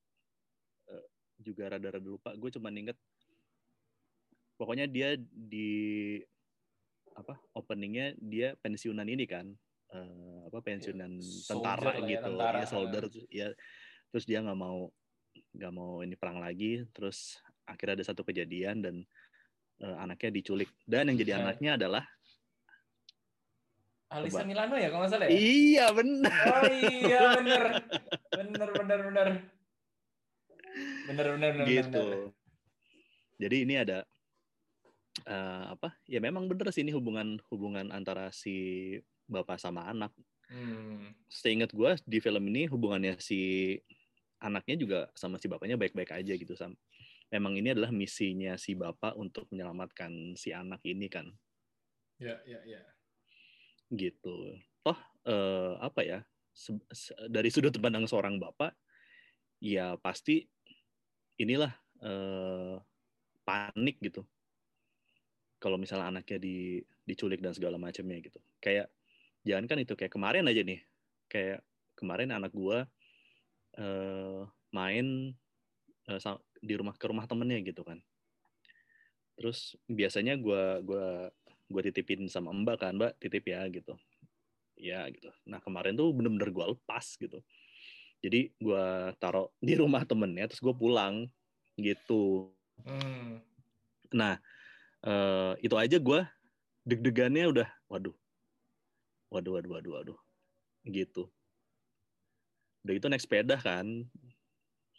[0.91, 1.05] eh,
[1.39, 2.35] juga rada-rada lupa.
[2.35, 2.99] Gue cuma inget
[4.59, 6.19] pokoknya dia di
[7.13, 9.47] apa openingnya dia pensiunan ini kan.
[9.93, 12.25] Eh, apa pensiunan tentara lah ya, gitu.
[12.27, 12.57] tentara.
[12.63, 13.03] ya soldier.
[13.31, 13.47] Ya
[14.13, 14.93] terus dia nggak mau
[15.53, 18.95] nggak mau ini perang lagi terus akhirnya ada satu kejadian dan
[19.79, 21.37] eh, anaknya diculik dan yang jadi Ya.
[21.41, 22.03] anaknya adalah
[24.13, 24.45] Alisa Coba.
[24.45, 27.63] Milano ya kalau nggak salah ya iya benar oh iya bener
[28.29, 29.27] bener bener bener
[31.09, 32.29] bener bener bener gitu bener.
[33.41, 33.97] jadi ini ada
[35.23, 41.09] eh, apa ya memang bener sih ini hubungan hubungan antara si bapak sama anak Hmm.
[41.25, 43.73] seingat gue di film ini hubungannya si
[44.43, 46.75] anaknya juga sama si bapaknya baik-baik aja gitu sam.
[47.31, 51.31] Memang ini adalah misinya si bapak untuk menyelamatkan si anak ini kan?
[52.19, 52.83] Ya ya ya.
[53.89, 54.59] Gitu.
[54.83, 56.19] Toh eh, apa ya
[56.51, 58.75] se- se- dari sudut pandang seorang bapak
[59.63, 60.43] ya pasti
[61.39, 61.71] inilah
[62.03, 62.75] eh,
[63.47, 64.27] panik gitu.
[65.57, 68.37] Kalau misalnya anaknya di diculik dan segala macamnya gitu.
[68.59, 68.91] Kayak
[69.47, 70.83] jangan kan itu kayak kemarin aja nih.
[71.31, 71.63] Kayak
[71.95, 72.85] kemarin anak gua
[73.77, 74.41] eh,
[74.73, 75.33] main
[76.19, 77.99] sa- di rumah ke rumah temennya gitu kan.
[79.39, 81.31] Terus biasanya gua gua
[81.73, 83.97] gue titipin sama mbak kan mbak titip ya gitu.
[84.77, 85.31] Ya gitu.
[85.49, 87.39] Nah kemarin tuh bener-bener gue lepas gitu.
[88.21, 88.85] Jadi gue
[89.17, 91.25] taruh di rumah temennya terus gue pulang
[91.79, 92.53] gitu.
[92.83, 93.37] Hmm.
[94.13, 94.37] nah
[95.01, 96.19] eh, itu aja gue
[96.85, 98.13] deg-degannya udah waduh.
[99.33, 100.19] Waduh waduh waduh waduh.
[100.85, 101.31] Gitu
[102.83, 104.03] udah itu naik sepeda kan.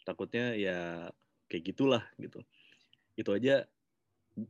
[0.05, 1.09] Takutnya ya
[1.49, 2.41] kayak gitulah gitu.
[3.17, 3.65] Itu aja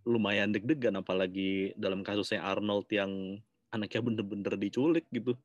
[0.07, 3.37] lumayan deg-degan apalagi dalam kasusnya Arnold yang
[3.69, 5.35] anaknya bener-bener diculik gitu.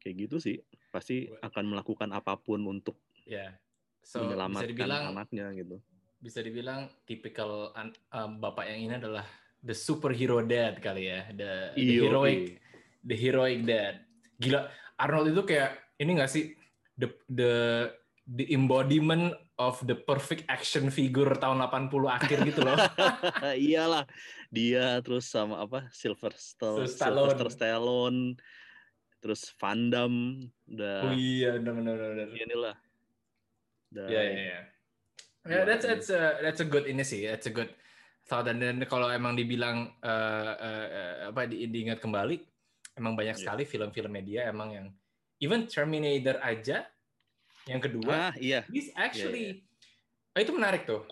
[0.00, 0.56] Kayak gitu sih.
[0.92, 3.52] Pasti akan melakukan apa pun untuk ya.
[4.02, 5.76] So bisa menyelamatkan dibilang anaknya gitu.
[6.22, 9.26] bisa dibilang tipikal um, bapak yang ini adalah
[9.58, 11.26] the superhero dad kali ya.
[11.34, 12.58] The, the Iyo, heroic iya.
[13.02, 13.94] the heroic dad.
[14.38, 14.70] Gila
[15.02, 16.52] Arnold itu kayak ini gak sih?
[16.98, 17.52] The the
[18.26, 22.76] the embodiment of the perfect action figure tahun 80 akhir gitu loh.
[23.54, 24.04] Iyalah.
[24.50, 25.86] Dia terus sama apa?
[25.94, 27.30] Sylvester Terus Stallone.
[27.30, 28.20] Sylvester Stallone.
[29.22, 30.98] Terus Van Damme udah.
[31.06, 32.76] Oh iya benar benar benar inilah.
[33.92, 34.60] Dan Iya, iya, iya.
[35.42, 37.70] Ya, that's that's a that's a good ini sih, that's a good
[38.26, 38.46] thought.
[38.46, 42.38] Dan, dan kalau emang dibilang eh, eh, eh, apa di, diingat kembali,
[42.98, 43.42] emang banyak Iya.
[43.42, 44.86] sekali film-film media emang yang
[45.42, 46.86] even Terminator aja
[47.66, 49.66] yang kedua, ah iya he's actually
[50.32, 51.04] Oh, itu menarik tuh.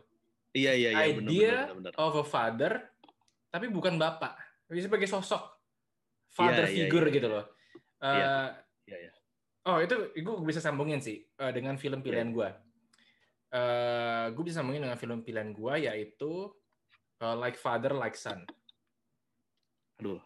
[0.56, 1.92] iya iya iya Idea benar benar.
[2.00, 2.72] of a father,
[3.52, 4.32] tapi bukan bapak,
[4.64, 5.44] tapi sebagai sosok
[6.30, 7.34] father Iya, iya, figure iya, gitu iya.
[7.36, 7.44] loh.
[8.00, 8.24] Iya.
[8.24, 8.48] Eh,
[8.88, 9.12] Iya iya.
[9.68, 12.48] Oh itu gue bisa sambungin sih eh, dengan film pilihan gue.
[13.52, 16.48] Eh gue bisa sambungin dengan film pilihan gue yaitu
[17.20, 18.40] eh, Like Father Like Son.
[20.00, 20.16] Aduh,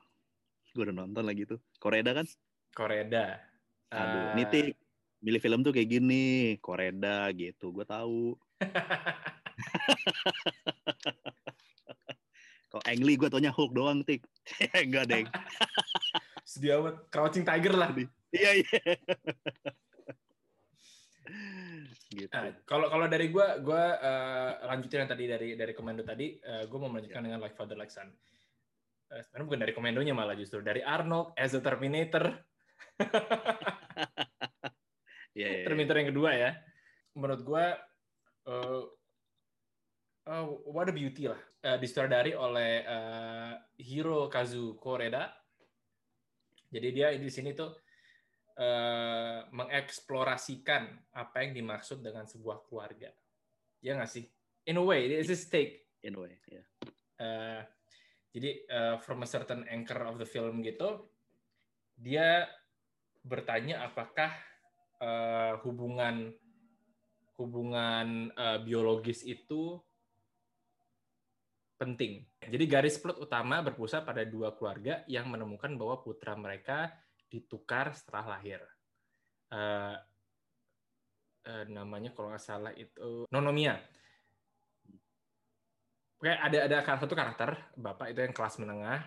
[0.71, 1.59] gue udah nonton lagi tuh.
[1.83, 2.25] Koreda kan?
[2.71, 3.43] Koreda.
[3.93, 4.77] Aduh, Eh, nitik.
[5.25, 7.73] Milih film tuh kayak gini, Koreda gitu.
[7.73, 8.37] Gue tahu.
[12.75, 14.21] Kok Ang Lee gue taunya Hulk doang, Tik.
[14.85, 15.27] Enggak, Deng.
[16.51, 17.09] Sedia amat.
[17.09, 17.89] Crouching Tiger lah.
[18.35, 18.79] Iya, iya.
[22.13, 22.31] gitu.
[22.31, 26.79] Nah, kalau kalau dari gue, gue eh, lanjutin yang tadi dari dari komando tadi, gue
[26.79, 28.13] mau melanjutkan dengan Like Father Like Son.
[29.15, 32.35] Eh, sebenarnya bukan dari komandonya malah justru dari Arnold as a Terminator.
[35.35, 35.65] Iya, iya, iya.
[35.67, 36.51] Terminator yang kedua ya.
[37.19, 37.67] Menurut gue,
[38.47, 38.83] uh,
[40.31, 41.43] uh, What a Beauty lah.
[41.59, 45.35] Uh, disutradari oleh uh, Hiro Kazu Koreda.
[46.71, 47.71] Jadi dia di sini tuh
[48.59, 53.11] uh, mengeksplorasikan apa yang dimaksud dengan sebuah keluarga.
[53.83, 54.27] Ya nggak sih?
[54.71, 55.87] In a way, this is take.
[56.07, 56.63] In a way, ya.
[57.15, 57.61] Uh,
[58.35, 61.07] jadi uh, from a certain anchor of the film gitu,
[61.95, 62.51] dia
[63.25, 64.31] bertanya apakah
[65.01, 66.31] uh, hubungan
[67.41, 69.81] hubungan uh, biologis itu
[71.75, 72.23] penting.
[72.39, 76.95] Jadi garis plot utama berpusat pada dua keluarga yang menemukan bahwa putra mereka
[77.27, 78.63] ditukar setelah lahir.
[79.51, 79.99] Uh,
[81.51, 83.83] uh, namanya kalau nggak salah itu Nonomia.
[86.23, 89.01] Oke, ada ada satu karakter bapak itu yang kelas menengah,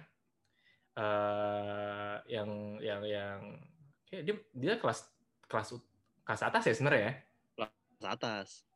[1.00, 3.40] uh, yang yang yang
[4.08, 5.06] kayak dia dia kelas
[5.48, 5.76] kelas
[6.24, 7.14] kelas atas ya sebenarnya ya.
[7.98, 8.68] Ke atas.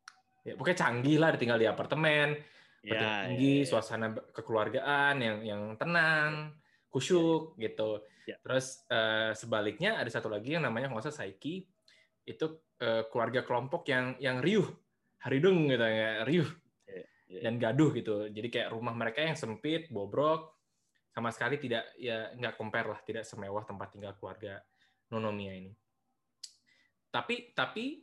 [0.42, 2.34] Ya, pokoknya canggih lah, tinggal di apartemen,
[2.82, 3.66] Ya, Berarti ya, tinggi, ya.
[3.70, 6.50] suasana kekeluargaan yang yang tenang,
[6.90, 8.02] kusyuk gitu.
[8.26, 8.34] Ya.
[8.42, 11.62] Terus eh, sebaliknya ada satu lagi yang namanya kalau Saiki,
[12.26, 12.46] itu
[12.82, 14.66] eh, keluarga kelompok yang yang riuh,
[15.22, 16.50] haridung gitu ya, riuh
[16.90, 17.40] Ya, ya.
[17.46, 18.26] dan gaduh gitu.
[18.34, 20.58] Jadi kayak rumah mereka yang sempit, bobrok,
[21.14, 24.58] sama sekali tidak ya nggak compare lah, tidak semewah tempat tinggal keluarga
[25.12, 25.72] Nonomiya ini.
[27.12, 28.00] Tapi tapi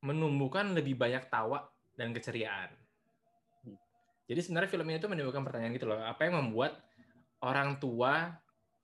[0.00, 2.72] menumbuhkan lebih banyak tawa dan keceriaan.
[4.24, 6.80] Jadi sebenarnya film ini tuh menimbulkan pertanyaan gitu loh, apa yang membuat
[7.44, 8.32] orang tua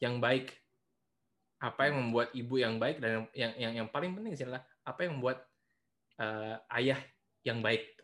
[0.02, 0.52] yang baik,
[1.62, 5.06] apa yang membuat ibu yang baik dan yang yang yang paling penting sih adalah apa
[5.06, 5.46] yang membuat
[6.20, 7.00] eh, ayah
[7.46, 7.96] yang baik.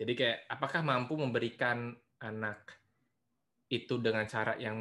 [0.00, 1.92] Jadi kayak apakah mampu memberikan
[2.24, 2.80] anak
[3.68, 4.80] itu dengan cara yang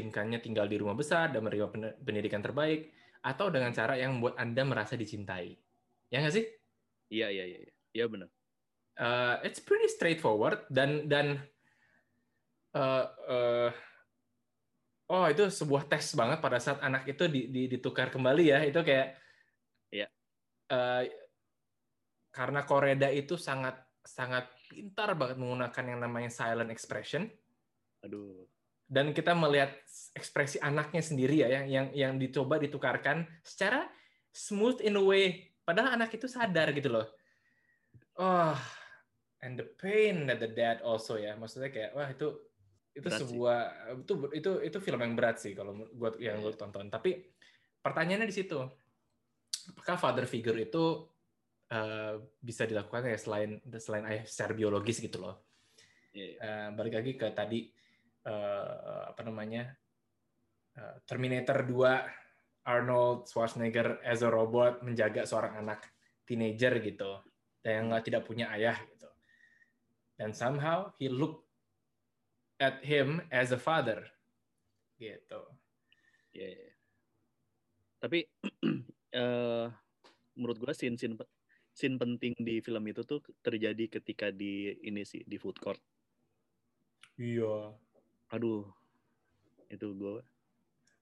[0.00, 4.38] memungkinkannya tinggal di rumah besar dan menerima pen- pendidikan terbaik, atau dengan cara yang membuat
[4.38, 5.58] anda merasa dicintai,
[6.08, 6.46] ya nggak sih?
[7.10, 7.58] Iya, iya, iya.
[7.88, 8.28] Iya benar.
[8.98, 11.40] uh, it's pretty straightforward dan dan
[12.76, 13.70] uh, uh,
[15.08, 18.80] oh itu sebuah tes banget pada saat anak itu di, di- ditukar kembali ya itu
[18.84, 19.16] kayak
[19.88, 20.06] Iya.
[20.68, 21.02] uh,
[22.28, 27.24] karena Koreda itu sangat sangat pintar banget menggunakan yang namanya silent expression
[28.04, 28.44] Aduh.
[28.88, 29.76] Dan kita melihat
[30.16, 33.84] ekspresi anaknya sendiri ya yang yang yang dicoba ditukarkan secara
[34.32, 37.06] smooth in a way padahal anak itu sadar gitu loh
[38.16, 38.56] oh
[39.44, 42.32] and the pain that the dad also ya maksudnya kayak wah itu
[42.96, 43.28] itu Berat sih.
[43.30, 43.60] sebuah
[44.02, 46.50] itu itu itu film yang berat sih kalau gua yang Iya.
[46.50, 47.22] gue tonton tapi
[47.78, 48.58] pertanyaannya di situ
[49.70, 51.06] apakah father figure itu
[51.68, 55.44] eh, bisa dilakukan ya selain selain ayah secara biologis gitu loh
[56.16, 56.36] Iya, iya.
[56.40, 57.68] Eh, balik lagi ke tadi
[58.28, 59.72] eh, apa namanya
[60.76, 65.88] eh, Terminator 2 Arnold Schwarzenegger as a robot menjaga seorang anak
[66.28, 67.24] teenager gitu
[67.64, 69.08] dan yang nggak tidak punya ayah gitu
[70.20, 71.48] dan somehow he look
[72.60, 74.04] at him as a father
[75.00, 75.40] gitu
[76.38, 76.72] Iya, iya.
[77.98, 78.18] Tapi
[79.18, 79.66] eh
[80.38, 81.18] menurut gua scene scene
[81.74, 85.82] scene penting di film itu tuh terjadi ketika di ini sih di food court.
[87.18, 87.74] iya
[88.32, 88.66] Aduh.
[89.68, 90.24] Itu gua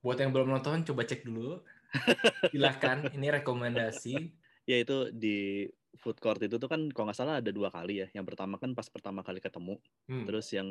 [0.07, 1.59] buat yang belum nonton coba cek dulu
[2.55, 4.31] silahkan ini rekomendasi
[4.63, 5.67] ya itu di
[5.99, 8.07] food court itu tuh kan kalau nggak salah ada dua kali ya.
[8.13, 9.81] Yang pertama kan pas pertama kali ketemu.
[10.07, 10.29] Hmm.
[10.29, 10.69] Terus yang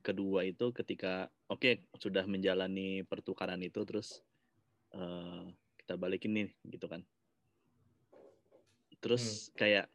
[0.00, 4.24] kedua itu ketika oke sudah menjalani pertukaran itu terus
[4.96, 5.44] eh,
[5.84, 7.04] kita balikin nih gitu kan.
[8.96, 9.86] terus kayak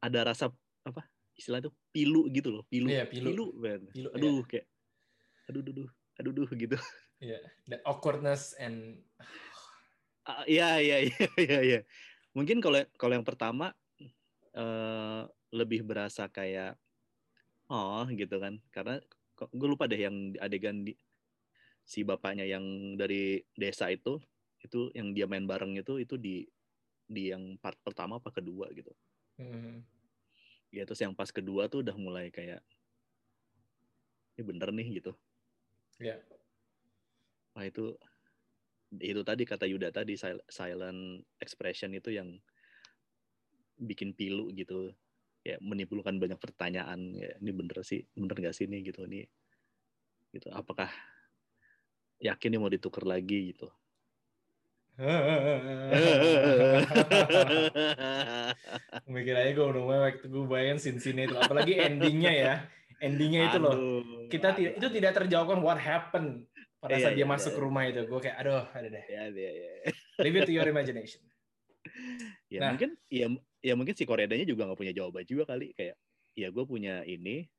[0.00, 0.50] ada rasa
[1.42, 3.50] istilah itu pilu gitu loh pilu Iya, pilu.
[3.58, 3.90] man.
[3.90, 4.70] Pilu, aduh kayak
[5.50, 5.88] aduh aduh aduh
[6.22, 6.78] aduh aduh gitu
[7.22, 7.38] Iya,
[7.70, 9.02] the awkwardness and
[10.46, 11.80] Iya iya iya iya iya.
[12.34, 13.74] Mungkin kalau kalau yang pertama
[14.54, 16.78] eh, lebih berasa kayak
[17.66, 18.62] oh gitu kan.
[18.70, 19.02] Karena
[19.34, 20.94] gue lupa deh yang adegan di,
[21.82, 24.22] si bapaknya yang dari desa itu
[24.62, 26.46] itu yang dia main bareng itu itu di
[27.02, 28.94] di yang part pertama apa kedua gitu.
[29.42, 29.82] Hmm.
[30.72, 32.64] Ya terus yang pas kedua tuh udah mulai kayak
[34.34, 35.12] ini bener nih gitu.
[36.00, 36.16] Iya.
[37.52, 37.92] Wah itu
[38.96, 42.28] itu tadi kata Yuda tadi sil- silent expression itu yang
[43.80, 44.92] bikin pilu gitu
[45.42, 49.26] ya menimbulkan banyak pertanyaan ya ini bener sih bener gak sih ini gitu ini
[50.30, 50.88] gitu apakah
[52.22, 53.66] yakin nih mau ditukar lagi gitu
[59.08, 62.54] Mikir aja gue udah waktu gue bayangin scene-scene itu, apalagi endingnya ya,
[62.98, 63.74] endingnya itu loh.
[64.28, 66.46] Kita tidak itu tidak terjawabkan what happened
[66.78, 67.60] pada Iya, saat dia iya, masuk iya.
[67.60, 68.00] rumah itu.
[68.06, 69.04] Gue kayak aduh, ada deh.
[69.06, 69.70] ya ya ya
[70.20, 71.22] Leave it to your imagination.
[72.46, 72.70] ya Nah.
[72.74, 73.26] mungkin ya
[73.58, 75.98] ya mungkin si Koreadanya juga nggak punya jawaban juga kali kayak
[76.32, 77.50] ya gue punya ini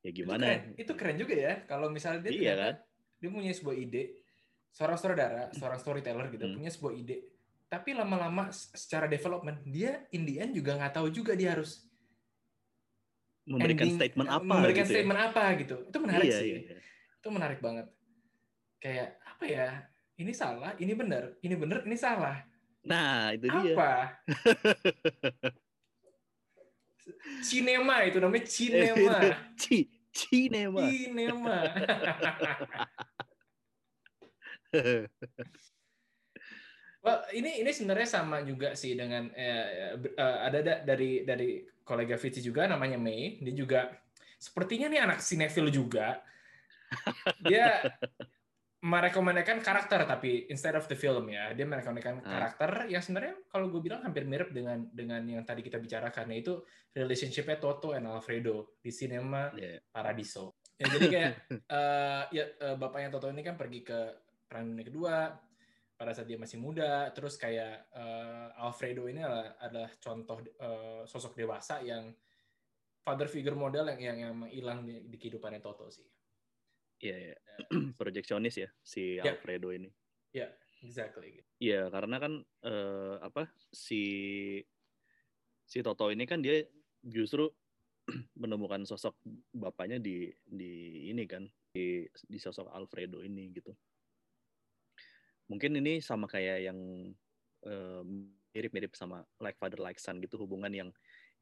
[0.00, 2.74] ya Itu gimana keren, itu keren juga ya kalau misalnya dia Iya, kan?
[3.20, 4.16] dia punya sebuah ide,
[4.70, 6.54] seorang saudara, seorang storyteller gitu Hmm.
[6.56, 7.16] punya sebuah ide,
[7.66, 11.86] tapi lama-lama secara development dia in the end juga nggak tahu juga dia harus
[13.42, 14.94] memberikan ending- statement apa memberikan gitu ya.
[14.94, 15.76] statement apa gitu.
[15.84, 16.48] Itu menarik Iya, sih.
[16.48, 16.78] iya, iya.
[17.18, 17.86] Itu menarik banget.
[18.78, 19.68] Kayak apa ya?
[20.16, 22.36] Ini salah, ini benar, ini benar, ini salah.
[22.80, 23.74] Nah, itu dia.
[23.74, 23.92] Apa?
[27.42, 29.16] Cinema itu namanya cinema.
[29.60, 30.84] Ci, cinema.
[30.86, 31.56] cinema.
[37.00, 42.20] Well, ini ini sebenarnya sama juga sih dengan eh, eh, ada da- dari dari kolega
[42.20, 43.40] Fitzy juga namanya Mei.
[43.40, 43.80] Dia juga
[44.36, 46.20] sepertinya nih anak sinetfil juga.
[47.40, 47.80] Dia
[48.80, 52.28] merekomendasikan karakter tapi instead of the film ya, dia merekomendasikan Ah.
[52.28, 56.60] karakter yang sebenarnya kalau gue bilang hampir mirip dengan dengan yang tadi kita bicarakan yaitu
[56.92, 59.84] relationship-nya Toto and Alfredo di Cinema Iya.
[59.88, 60.56] Paradiso.
[60.76, 61.32] Ya, jadi kayak
[61.76, 64.00] eh, ya eh, bapaknya Toto ini kan pergi ke
[64.50, 65.16] perang dunia kedua
[65.94, 71.38] pada saat dia masih muda, terus kayak eh, Alfredo ini adalah, adalah contoh eh, sosok
[71.38, 72.10] dewasa yang
[73.06, 76.08] father figure model yang yang, yang hilang di, di kehidupannya Toto sih.
[77.00, 77.36] Iya, iya.
[78.00, 79.38] Projeksionis ya si Ya.
[79.38, 79.88] Alfredo ini.
[80.80, 81.44] Exactly.
[81.60, 82.32] Iya, karena kan
[82.64, 84.02] eh, apa si
[85.68, 86.64] si Toto ini kan dia
[87.04, 87.52] justru
[88.40, 89.20] menemukan sosok
[89.52, 93.76] bapaknya di di ini kan di di sosok Alfredo ini gitu.
[95.50, 96.78] Mungkin ini sama kayak yang
[97.66, 98.02] eh,
[98.54, 100.90] mirip-mirip sama like father like son gitu hubungan yang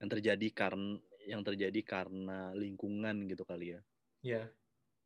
[0.00, 0.96] yang terjadi karena
[1.28, 3.80] yang terjadi karena lingkungan gitu kali ya.
[4.24, 4.42] Ya,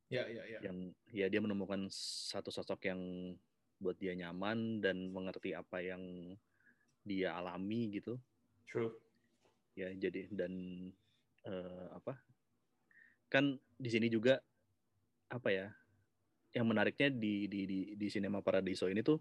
[0.06, 0.58] ya, ya, ya.
[0.62, 0.76] yang
[1.10, 3.00] ya dia menemukan satu sosok yang
[3.82, 6.36] buat dia nyaman dan mengerti apa yang
[7.02, 8.14] dia alami gitu
[8.70, 8.94] True.
[9.74, 10.52] ya jadi dan
[11.42, 12.14] eh, apa
[13.26, 14.38] kan di sini juga
[15.26, 15.66] apa ya
[16.52, 19.18] yang menariknya di di di di Cinema Paradiso ini tuh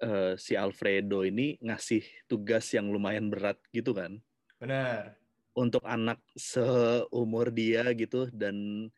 [0.00, 4.18] eh, si Alfredo ini ngasih tugas yang lumayan berat gitu kan
[4.56, 5.16] Benar.
[5.54, 8.88] untuk anak seumur dia gitu dan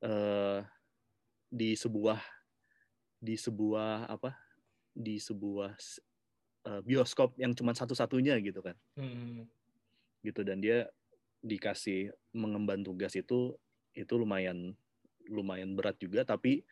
[0.00, 0.60] eh,
[1.52, 2.18] di sebuah
[3.20, 4.32] di sebuah apa
[4.96, 5.76] di sebuah
[6.66, 9.44] eh, bioskop yang cuma satu-satunya gitu kan Hmm.
[10.24, 10.88] gitu dan dia
[11.44, 13.52] dikasih mengemban tugas itu
[13.92, 14.72] itu lumayan
[15.28, 16.64] lumayan berat juga tapi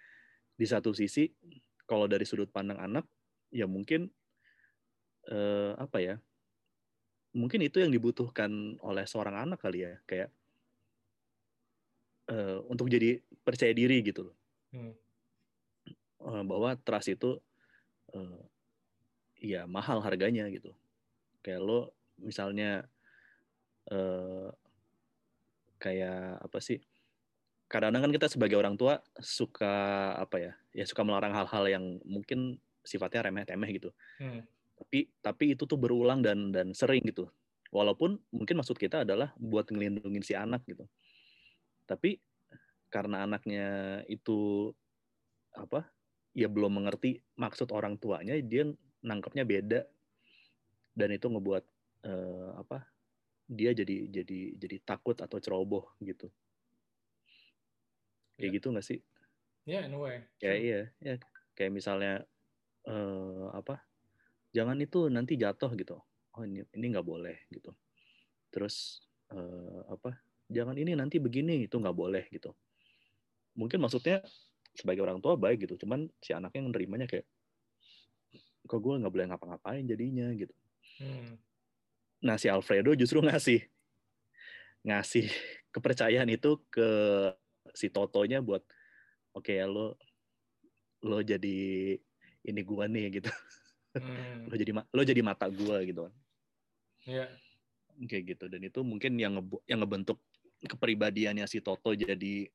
[0.56, 1.32] di satu sisi
[1.88, 3.04] kalau dari sudut pandang anak
[3.52, 4.08] ya mungkin
[5.28, 6.16] eh, apa ya
[7.32, 10.28] mungkin itu yang dibutuhkan oleh seorang anak kali ya kayak
[12.28, 14.36] eh, untuk jadi percaya diri gitu loh
[14.72, 14.96] Hmm.
[16.22, 17.36] Eh, bahwa trust itu
[18.16, 18.40] eh,
[19.42, 20.72] ya mahal harganya gitu
[21.44, 22.86] kayak lo misalnya
[23.90, 24.48] eh,
[25.82, 26.78] kayak apa sih
[27.72, 29.72] kadang-kadang kan kita sebagai orang tua suka
[30.20, 33.90] apa ya ya suka melarang hal-hal yang mungkin sifatnya remeh-temeh gitu.
[34.20, 34.44] Hmm.
[34.82, 37.32] tapi tapi itu tuh berulang dan dan sering gitu.
[37.72, 40.84] Walaupun mungkin maksud kita adalah buat ngelindungin si anak gitu.
[41.88, 42.20] Tapi
[42.92, 44.68] karena anaknya itu
[45.56, 45.88] apa
[46.36, 48.68] ya belum mengerti maksud orang tuanya dia
[49.00, 49.80] nangkepnya beda.
[50.92, 51.64] Dan itu ngebuat
[52.04, 52.84] eh, apa
[53.48, 56.28] dia jadi jadi jadi takut atau ceroboh gitu
[58.40, 58.48] Ya.
[58.52, 58.98] gitu nggak sih?
[59.68, 60.26] Yeah, in a way.
[60.42, 61.14] ya iya ya
[61.54, 62.26] kayak misalnya
[62.88, 63.78] eh, apa
[64.50, 66.00] jangan itu nanti jatuh gitu.
[66.34, 67.70] Oh ini ini nggak boleh gitu.
[68.50, 70.18] Terus eh, apa
[70.50, 72.50] jangan ini nanti begini itu nggak boleh gitu.
[73.54, 74.24] Mungkin maksudnya
[74.72, 77.28] sebagai orang tua baik gitu cuman si anaknya nerimanya kayak
[78.64, 80.32] kok gue nggak boleh ngapa-ngapain jadinya?
[80.32, 80.54] gitu.
[81.00, 81.36] Hmm.
[82.22, 83.64] nah si Alfredo justru ngasih
[84.86, 85.28] ngasih
[85.74, 86.88] kepercayaan itu ke
[87.72, 88.62] si Totonya buat
[89.32, 89.96] oke ya lo
[91.02, 91.58] lo jadi
[92.42, 93.30] ini gua nih gitu
[93.92, 94.48] Hmm.
[94.48, 96.14] lo jadi lo jadi mata gua gitu kan
[97.04, 97.26] Iya.
[98.08, 100.16] kayak gitu dan itu mungkin yang ngebu- yang ngebentuk
[100.64, 102.48] kepribadiannya si Toto jadi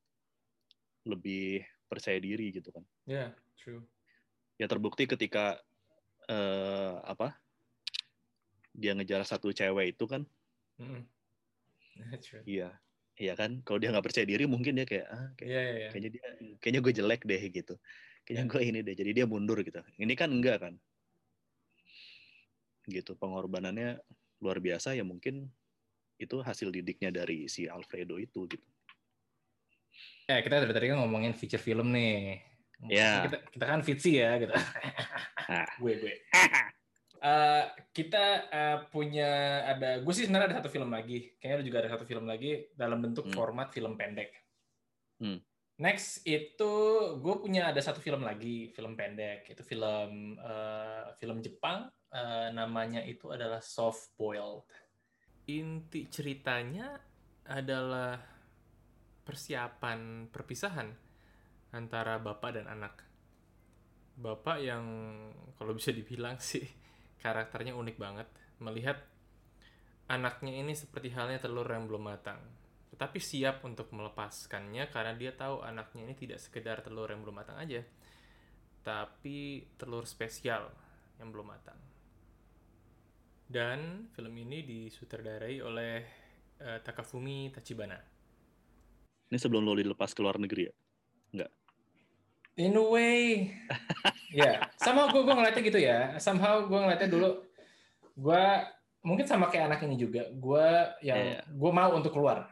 [1.05, 3.86] lebih percaya diri gitu kan Iya, true.
[4.57, 5.61] ya terbukti ketika
[6.26, 7.38] eh, apa
[8.74, 10.26] dia ngejar satu cewek itu kan
[10.78, 11.05] Hmm.
[12.24, 12.41] True.
[13.18, 15.89] Iya kan kalau dia nggak percaya diri mungkin dia kayak ah kayak, Iya, iya, iya.
[15.89, 16.26] kayaknya dia
[16.61, 17.76] kayaknya gue jelek deh gitu
[18.24, 18.51] kayaknya Ya.
[18.53, 20.74] gue ini deh jadi dia mundur gitu ini kan enggak kan
[22.88, 23.99] gitu pengorbanannya
[24.39, 25.49] luar biasa ya mungkin
[26.18, 28.68] itu hasil didiknya dari si Alfredo itu gitu
[30.28, 32.43] Eh, kita dari tadi kan ngomongin feature film nih.
[32.91, 33.32] Ya.
[33.32, 34.51] Kita, kita kan fitsi ya gitu.
[35.47, 35.63] Ah.
[35.82, 36.13] gue gue.
[37.28, 39.30] Eh, kita eh, punya
[39.67, 41.36] ada gue sih sebenarnya ada satu film lagi.
[41.41, 43.36] Kayaknya juga ada satu film lagi dalam bentuk Hmm.
[43.36, 44.32] format film pendek.
[45.19, 45.41] Hmm.
[45.78, 46.71] Next itu
[47.19, 49.49] gue punya ada satu film lagi, film pendek.
[49.49, 51.91] Itu film eh, film Jepang.
[52.07, 54.63] eh, namanya itu adalah Soft Boiled.
[55.51, 56.95] Inti ceritanya
[57.43, 58.15] adalah
[59.28, 60.88] persiapan perpisahan
[61.75, 63.03] antara bapak dan anak.
[64.15, 64.86] Bapak yang
[65.59, 66.63] kalau bisa dibilang sih
[67.22, 68.97] karakternya unik banget melihat
[70.07, 72.39] anaknya ini seperti halnya telur yang belum matang.
[72.93, 77.59] Tetapi siap untuk melepaskannya karena dia tahu anaknya ini tidak sekedar telur yang belum matang
[77.59, 77.84] aja,
[78.82, 80.72] tapi telur spesial
[81.20, 81.78] yang belum matang.
[83.47, 85.95] Dan film ini disutradarai oleh
[86.59, 87.99] eh, Takafumi Tachibana.
[89.28, 90.72] ini sebelum lo dilepas ke luar negeri
[91.36, 91.47] ya
[92.58, 93.53] In a way,
[94.34, 94.66] ya.
[94.76, 95.99] Somehow gue gue ngeliatnya gitu ya.
[96.18, 97.30] Somehow gue ngeliatnya dulu,
[98.18, 98.43] gue
[98.99, 100.26] mungkin sama kayak anak ini juga.
[100.34, 100.66] Gue
[100.99, 101.39] yang Iya.
[101.45, 102.49] gue mau untuk keluar.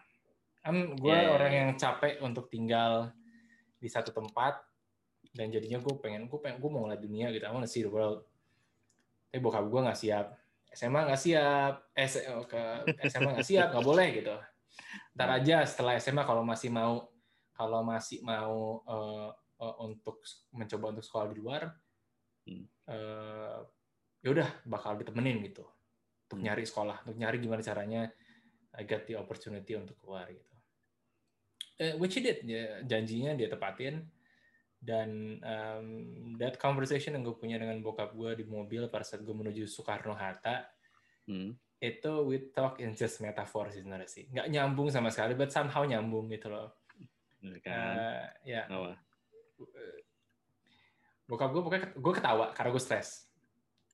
[0.62, 1.60] Am gue Iya, iya, orang iya.
[1.66, 3.10] yang capek untuk tinggal
[3.78, 4.62] di satu tempat
[5.30, 7.42] dan jadinya gue pengen gue pengen gue mau ngeliat dunia gitu.
[7.42, 8.22] I wanna see the world.
[9.30, 10.38] Tapi bokap gue nggak siap.
[10.70, 11.74] SMA nggak siap.
[11.94, 12.62] Eh, se- oh, ke
[13.04, 14.38] SMA nggak siap, nggak boleh gitu.
[15.14, 17.10] Ntar aja setelah SMA kalau masih mau
[17.52, 19.30] kalau masih mau eh,
[19.62, 21.64] eh, untuk mencoba untuk sekolah di luar,
[22.46, 22.66] Hmm.
[22.90, 23.60] eh,
[24.22, 25.66] ya udah bakal ditemenin gitu
[26.30, 26.46] untuk Hmm.
[26.50, 28.10] nyari sekolah, untuk nyari gimana caranya
[28.76, 30.52] I get the opportunity untuk keluar gitu.
[31.76, 34.08] Eh, which he did, ya, janjinya dia tepatin
[34.80, 35.88] dan um,
[36.38, 40.14] that conversation yang gue punya dengan bokap gue di mobil pada saat gue menuju Soekarno
[40.14, 40.70] Hatta
[41.26, 41.58] Hmm.
[41.82, 45.82] itu we talk in just metaphor sih sebenarnya sih nggak nyambung sama sekali but somehow
[45.82, 46.70] nyambung gitu loh
[47.66, 47.98] kan
[48.46, 48.94] Eh, ya apa
[51.26, 53.26] bokap gue pokoknya gue ketawa karena gue stres.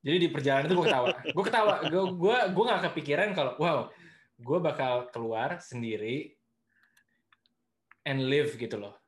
[0.02, 1.08] Jadi di perjalanan itu gue ketawa.
[1.32, 1.74] Gue ketawa.
[1.88, 3.78] Gue gue gue nggak kepikiran kalau wow
[4.36, 6.34] gue bakal keluar sendiri
[8.02, 8.98] and live gitu loh.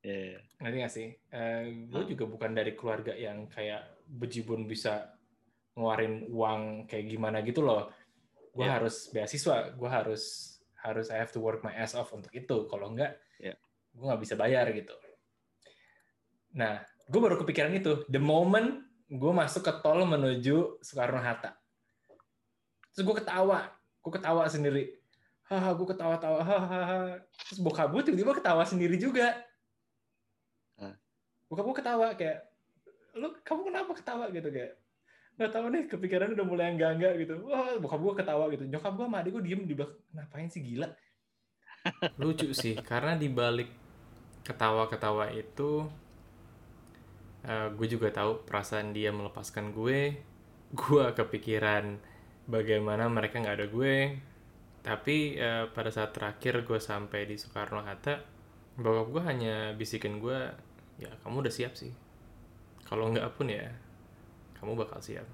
[0.00, 0.40] Iya.
[0.58, 1.08] ngerti gak sih?
[1.90, 2.10] Gue Hmm.
[2.10, 5.10] juga bukan dari keluarga yang kayak bejibun bisa
[5.74, 7.90] ngeluarin uang kayak gimana gitu loh.
[8.54, 8.78] Gue Iya.
[8.80, 9.74] harus beasiswa.
[9.74, 12.66] Gue harus harus I have to work my ass off untuk itu.
[12.66, 13.54] Kalau enggak Iya.
[13.92, 14.94] gue nggak bisa bayar gitu
[16.58, 18.02] nah gue baru kepikiran itu.
[18.10, 21.54] The moment gue masuk ke tol menuju Soekarno Hatta
[22.98, 23.70] terus gue ketawa.
[24.02, 24.90] Gue ketawa sendiri.
[25.46, 26.42] Haha gue ketawa-tawa.
[26.42, 27.22] Hahaha.
[27.46, 29.38] Terus bokap gue tiba-tiba ketawa sendiri juga.
[31.46, 32.42] Bokap gue ketawa kayak
[33.14, 34.34] lu kamu kenapa ketawa?
[34.34, 34.74] Gitu kayak
[35.38, 37.38] nggak tahu nih kepikiran udah mulai enggak enggak gitu.
[37.46, 38.66] Wah bokap gue ketawa gitu.
[38.66, 40.90] Nyokap gue sama adik gue diem di belakang ngapain sih gila?
[42.18, 43.70] Lucu sih karena di balik
[44.42, 45.86] ketawa-ketawa itu
[47.46, 50.16] eh, gue juga tahu perasaan dia melepaskan gue.
[50.74, 52.00] Gue kepikiran
[52.48, 53.96] bagaimana mereka nggak ada gue.
[54.82, 58.38] Tapi eh, pada saat terakhir gue sampai di Soekarno Hatta
[58.78, 60.38] bokap gue hanya bisikin gue
[61.02, 61.90] ya kamu udah siap sih.
[62.86, 63.68] Kalau nggak pun ya
[64.58, 65.26] kamu bakal siap.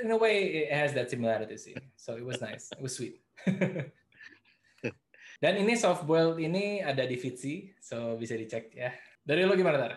[0.00, 1.74] In a way it has that similarity sih.
[1.96, 2.72] So it was nice.
[2.72, 3.20] It was sweet.
[5.42, 8.92] Dan ini soft boiled ini ada di Fitzy so bisa dicek ya.
[9.24, 9.92] Dari lo gimana tar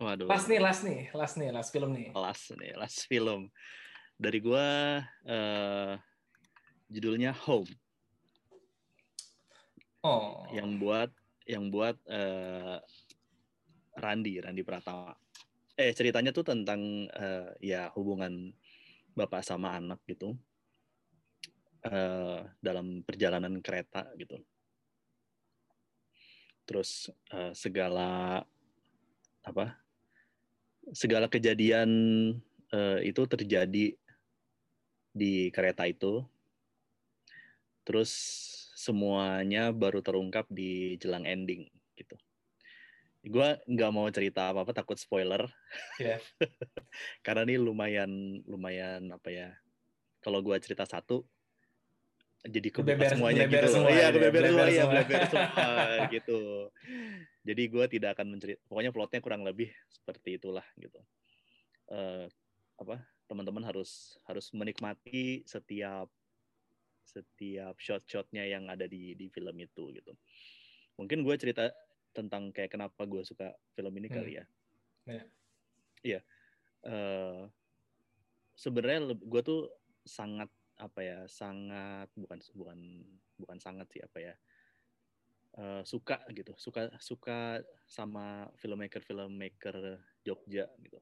[0.00, 0.26] waduh.
[0.26, 2.08] Last nih last nih last nih last film nih.
[2.16, 3.52] Last nih last film.
[4.16, 4.98] Dari gua
[5.28, 5.94] eh,
[6.88, 7.68] judulnya Home.
[10.00, 10.48] Oh.
[10.50, 11.10] Yang buat
[11.44, 12.80] yang buat eh,
[14.00, 15.12] Randi Randi Pratama.
[15.76, 18.52] Eh ceritanya tuh tentang uh, ya hubungan
[19.16, 20.36] bapak sama anak gitu
[21.88, 24.36] uh, dalam perjalanan kereta gitu.
[26.68, 28.44] Terus uh, segala
[29.40, 29.79] apa
[30.92, 31.90] segala kejadian
[32.72, 33.94] uh, itu terjadi
[35.10, 36.24] di kereta itu.
[37.84, 38.10] Terus
[38.76, 41.68] semuanya baru terungkap di jelang ending
[41.98, 42.16] gitu.
[43.20, 45.44] Gue nggak mau cerita apa apa takut spoiler.
[46.00, 46.24] Yeah.
[47.24, 49.48] karena ini lumayan lumayan apa ya
[50.24, 51.24] kalau gue cerita satu
[52.40, 55.64] jadi kebuka semuanya gitu semua, iya kebeber semua ya kebeber semua
[56.14, 56.40] gitu
[57.44, 61.00] jadi gue tidak akan mencerita pokoknya plotnya kurang lebih seperti itulah gitu
[61.92, 62.24] uh,
[62.80, 66.08] apa teman-teman harus harus menikmati setiap
[67.04, 70.16] setiap shot-shotnya yang ada di di film itu gitu
[70.96, 71.68] mungkin gue cerita
[72.12, 74.14] tentang kayak kenapa gue suka film ini hmm.
[74.14, 74.44] kali ya.
[75.06, 75.22] Iya.
[76.02, 76.22] Yeah.
[76.84, 77.42] Uh,
[78.60, 79.72] Sebenarnya gue tuh
[80.04, 82.78] sangat apa ya, sangat bukan bukan
[83.36, 84.34] bukan sangat sih apa ya.
[85.50, 90.98] Uh, suka gitu, suka suka sama filmmaker filmmaker Jogja gitu.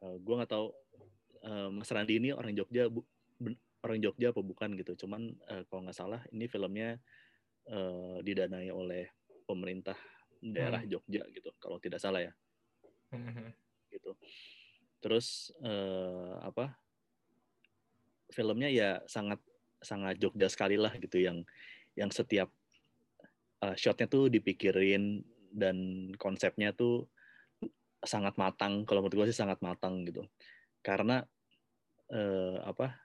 [0.00, 0.70] Uh, gue nggak tahu
[1.44, 3.02] uh, Mas Randi ini orang Jogja bu,
[3.82, 4.94] orang Jogja apa bukan gitu.
[4.96, 6.96] Cuman uh, kalau nggak salah ini filmnya
[7.68, 9.10] uh, didanai oleh
[9.44, 9.98] pemerintah
[10.44, 10.90] daerah hmm.
[10.92, 12.32] Jogja gitu kalau tidak salah ya
[13.16, 13.48] hmm.
[13.88, 14.12] gitu
[15.00, 16.76] terus uh, apa
[18.34, 19.38] filmnya ya sangat
[19.78, 21.46] sangat Jogja sekali lah gitu yang
[21.94, 22.50] yang setiap
[23.62, 25.22] uh, shotnya tuh dipikirin
[25.54, 27.06] dan konsepnya tuh
[28.02, 30.26] sangat matang kalau menurut gue sih sangat matang gitu
[30.82, 31.22] karena
[32.10, 32.98] uh, apa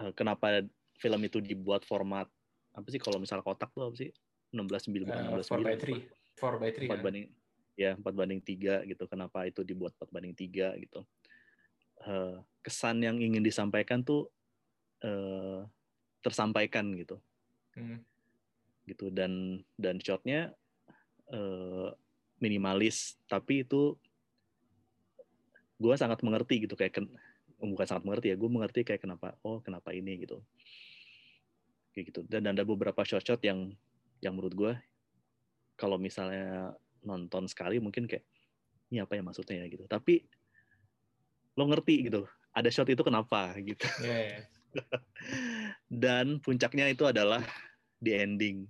[0.00, 0.62] uh, kenapa
[0.96, 2.30] film itu dibuat format
[2.72, 4.14] apa sih kalau misal kotak tuh apa sih
[4.54, 6.38] 16 9 bukan uh, 16 4 by 3.
[6.38, 6.98] 4 by 3 4 kan?
[7.02, 7.26] banding
[7.76, 9.04] ya 4 banding 3 gitu.
[9.08, 11.00] Kenapa itu dibuat 4 banding 3 gitu.
[12.02, 14.30] Uh, kesan yang ingin disampaikan tuh
[15.02, 15.66] uh,
[16.22, 17.18] tersampaikan gitu.
[17.74, 18.02] Hmm.
[18.86, 20.54] Gitu dan dan shotnya
[21.30, 21.90] uh,
[22.38, 23.18] minimalis.
[23.26, 23.98] Tapi itu
[25.82, 27.06] gue sangat mengerti gitu kayak ken,
[27.58, 30.38] bukan sangat mengerti ya gue mengerti kayak kenapa oh kenapa ini gitu.
[31.94, 32.20] Kayak gitu.
[32.30, 33.74] Dan ada beberapa shot-shot yang
[34.22, 34.72] yang menurut gue
[35.74, 38.22] kalau misalnya nonton sekali mungkin kayak
[38.94, 39.66] ini apa ya maksudnya ya?
[39.66, 39.84] gitu.
[39.90, 40.22] Tapi
[41.58, 43.84] lo ngerti gitu ada shot itu kenapa gitu.
[44.04, 44.42] Yeah, yeah.
[45.88, 47.40] dan puncaknya itu adalah
[47.96, 48.68] di ending.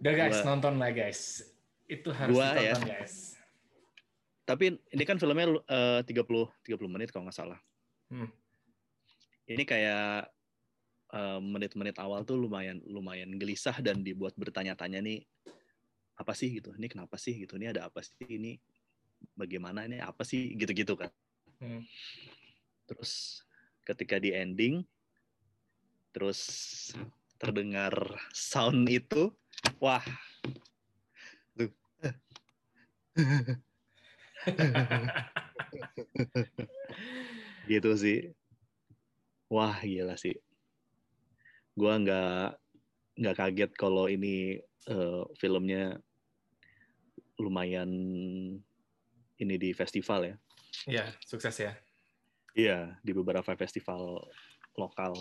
[0.00, 1.44] Udah guys gua, nonton lah guys.
[1.84, 2.96] Itu harus gua, ditonton ya.
[2.96, 3.36] guys.
[4.48, 7.60] Tapi ini kan filmnya uh, 30 30 menit kalau nggak salah.
[8.08, 8.32] Hmm.
[9.48, 10.32] ini kayak
[11.08, 15.24] Eh, menit-menit uh, awal tuh lumayan lumayan gelisah dan dibuat bertanya-tanya nih
[16.20, 16.76] apa sih gitu?
[16.76, 17.56] Ini kenapa sih gitu?
[17.56, 18.28] Ini ada apa sih?
[18.28, 18.60] Ini
[19.38, 21.10] bagaimana ini apa sih gitu-gitu kan.
[21.58, 21.82] Hmm.
[22.86, 23.42] terus
[23.82, 24.86] ketika di ending
[26.14, 26.40] terus
[27.38, 27.94] terdengar
[28.30, 29.34] sound itu
[29.82, 30.02] wah.
[31.58, 31.70] Tuh.
[37.68, 38.32] Gitu sih.
[39.52, 40.36] Wah gila sih.
[41.78, 42.58] Gue nggak
[43.18, 45.98] nggak kaget kalau ini uh, filmnya
[47.38, 47.90] lumayan
[49.38, 50.34] ini di festival ya.
[50.86, 51.72] Iya, sukses ya.
[52.54, 54.26] Iya, di beberapa festival
[54.74, 55.14] lokal.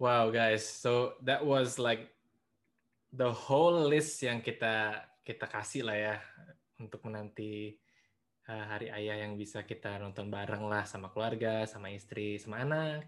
[0.00, 0.64] Wow, guys.
[0.64, 2.08] So that was like
[3.12, 6.16] the whole list yang kita kita kasih lah ya
[6.80, 7.76] untuk menanti
[8.48, 13.04] uh, hari ayah yang bisa kita nonton bareng lah sama keluarga, sama istri, sama anak,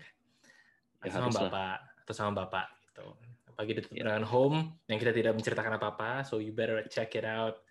[1.00, 1.50] ya, sama bapak.
[1.80, 3.06] Lah atau sama bapak gitu.
[3.52, 4.04] Apalagi di yeah.
[4.04, 4.58] dengan home
[4.90, 7.62] yang kita tidak menceritakan apa-apa, so you better check it out.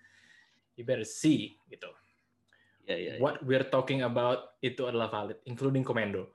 [0.80, 1.92] You better see gitu.
[2.88, 3.22] Yeah, yeah, yeah.
[3.22, 6.32] What we're talking about itu adalah valid, including Komendo.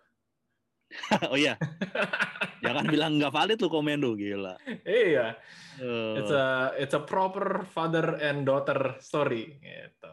[1.30, 1.58] oh iya,
[2.62, 4.54] jangan bilang nggak valid lu Komendo gila.
[4.86, 5.34] Iya,
[5.82, 6.14] uh.
[6.14, 6.44] it's a
[6.78, 10.10] it's a proper father and daughter story gitu.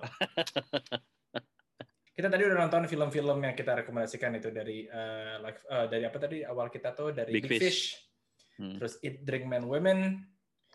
[2.18, 6.18] kita tadi udah nonton film-film yang kita rekomendasikan itu dari uh, like uh, dari apa
[6.18, 7.82] tadi awal kita tuh dari Big, Big Fish, Fish.
[8.58, 8.78] Hmm.
[8.78, 10.26] terus Eat Drink Man Women,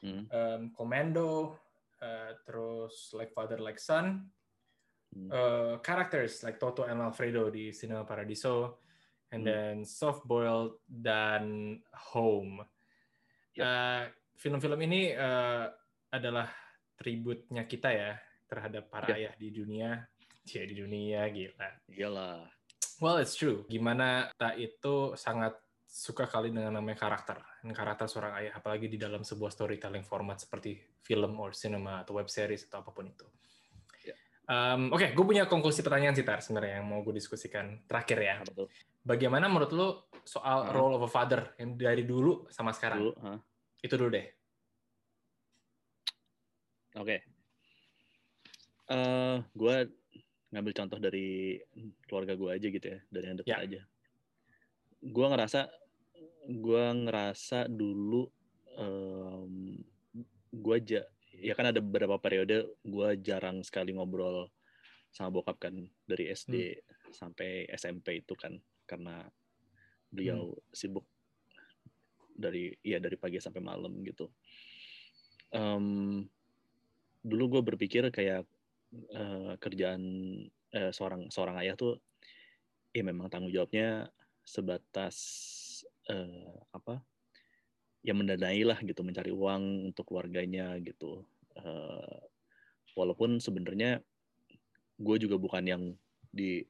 [0.02, 0.22] hmm.
[0.30, 1.58] um, Commando,
[2.02, 4.26] uh, terus Like Father Like Son,
[5.30, 8.82] uh, characters like Toto and Alfredo di Cinema Paradiso,
[9.32, 9.48] and hmm.
[9.48, 11.76] then Soft Boiled dan
[12.14, 12.64] Home.
[13.58, 13.64] Yep.
[13.64, 14.02] Uh,
[14.38, 15.66] film-film ini uh,
[16.14, 16.46] adalah
[16.94, 18.12] tributnya kita ya
[18.46, 19.16] terhadap para yep.
[19.18, 19.90] ayah di dunia
[20.48, 21.68] ya di dunia gila.
[21.92, 22.48] Iyalah.
[22.98, 23.62] Well, it's true.
[23.70, 25.54] Gimana kita itu sangat
[25.86, 27.38] suka kali dengan namanya karakter.
[27.72, 32.28] Karakter seorang ayah, apalagi di dalam sebuah storytelling format seperti film or cinema atau web
[32.28, 33.26] series atau apa pun itu.
[34.48, 38.16] Um, Oke, okay, gue punya konklusi pertanyaan sih Tar sebenarnya yang mau gue diskusikan terakhir
[38.16, 38.36] ya.
[38.40, 38.72] Betul.
[39.04, 39.88] Bagaimana menurut lo
[40.24, 40.72] soal uh.
[40.72, 42.96] role of a father yang dari dulu sama sekarang?
[43.04, 43.36] Dulu, uh.
[43.84, 44.26] Itu dulu deh.
[46.96, 47.04] Oke.
[47.04, 47.18] Okay.
[48.88, 49.76] Uh, eh, gue
[50.48, 51.60] ngambil contoh dari
[52.08, 53.64] keluarga gue aja gitu ya, dari yang dekat yeah.
[53.68, 53.80] aja.
[55.04, 55.68] Gue ngerasa,
[56.48, 58.24] gue ngerasa dulu
[58.80, 59.76] um,
[60.48, 61.04] gue aja
[61.36, 64.48] ya kan ada beberapa periode gue jarang sekali ngobrol
[65.12, 65.74] sama bokap kan
[66.08, 67.12] dari SD hmm.
[67.12, 68.56] sampai SMP itu kan
[68.88, 69.28] karena
[70.08, 70.72] beliau hmm.
[70.72, 71.04] sibuk
[72.38, 74.30] dari ya dari pagi sampai malam gitu.
[75.50, 76.22] Um,
[77.24, 78.46] dulu gue berpikir kayak
[79.12, 80.02] uh, kerjaan
[80.70, 81.98] uh, seorang seorang ayah tuh
[82.94, 84.08] ya memang tanggung jawabnya
[84.46, 85.16] sebatas
[86.08, 87.00] uh, apa
[88.02, 91.24] ya mendanai lah gitu mencari uang untuk keluarganya gitu.
[91.58, 92.18] Uh,
[92.94, 94.02] walaupun sebenarnya
[94.98, 95.82] gue juga bukan yang
[96.30, 96.62] di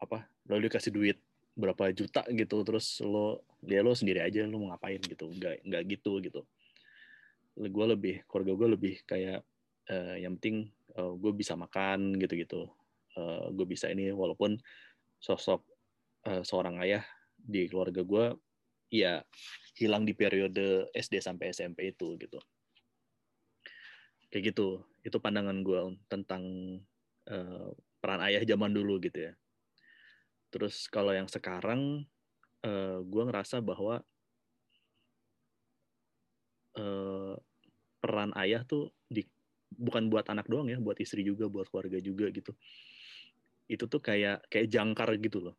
[0.00, 1.18] apa lo dikasih duit
[1.56, 5.82] berapa juta gitu terus lo dia lo sendiri aja lo mau ngapain gitu nggak nggak
[5.98, 6.40] gitu gitu.
[7.56, 9.44] Gue lebih keluarga gue lebih kayak
[9.92, 12.60] uh, yang penting uh, gue bisa makan gitu gitu
[13.18, 14.56] uh, gue bisa ini walaupun
[15.20, 15.60] sosok
[16.26, 17.04] uh, seorang ayah
[17.44, 18.36] di keluarga gue
[18.90, 19.22] ya
[19.78, 22.38] hilang di periode SD sampai SMP itu gitu.
[24.30, 25.80] Kayak gitu itu pandangan gue
[26.10, 26.44] tentang
[27.30, 27.70] uh,
[28.02, 29.32] peran ayah zaman dulu gitu ya.
[30.50, 32.04] Terus kalau yang sekarang
[32.66, 34.02] uh, gue ngerasa bahwa
[36.76, 37.34] uh,
[38.02, 39.24] peran ayah tuh di
[39.70, 42.52] bukan buat anak doang ya buat istri juga buat keluarga juga gitu.
[43.70, 45.56] Itu tuh kayak kayak jangkar gitu loh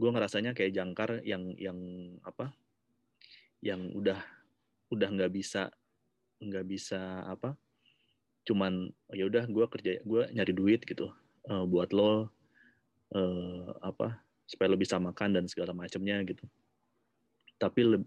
[0.00, 1.76] gue ngerasanya kayak jangkar yang yang
[2.24, 2.52] apa
[3.60, 4.16] yang udah
[4.88, 5.68] udah nggak bisa
[6.40, 7.52] nggak bisa apa
[8.48, 11.12] cuman ya udah gue kerja gue nyari duit gitu
[11.52, 12.32] uh, buat lo
[13.12, 16.42] uh, apa supaya lo bisa makan dan segala macamnya gitu.
[17.54, 17.98] Tapi le,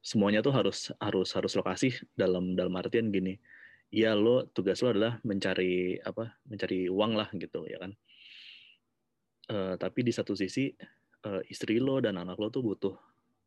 [0.00, 3.36] semuanya tuh harus harus harus lokasi dalam dalam artian gini
[3.92, 7.92] ya lo tugas lo adalah mencari apa mencari uang lah gitu ya kan
[9.50, 10.70] uh, tapi di satu sisi
[11.26, 12.96] uh, istri lo dan anak lo tuh butuh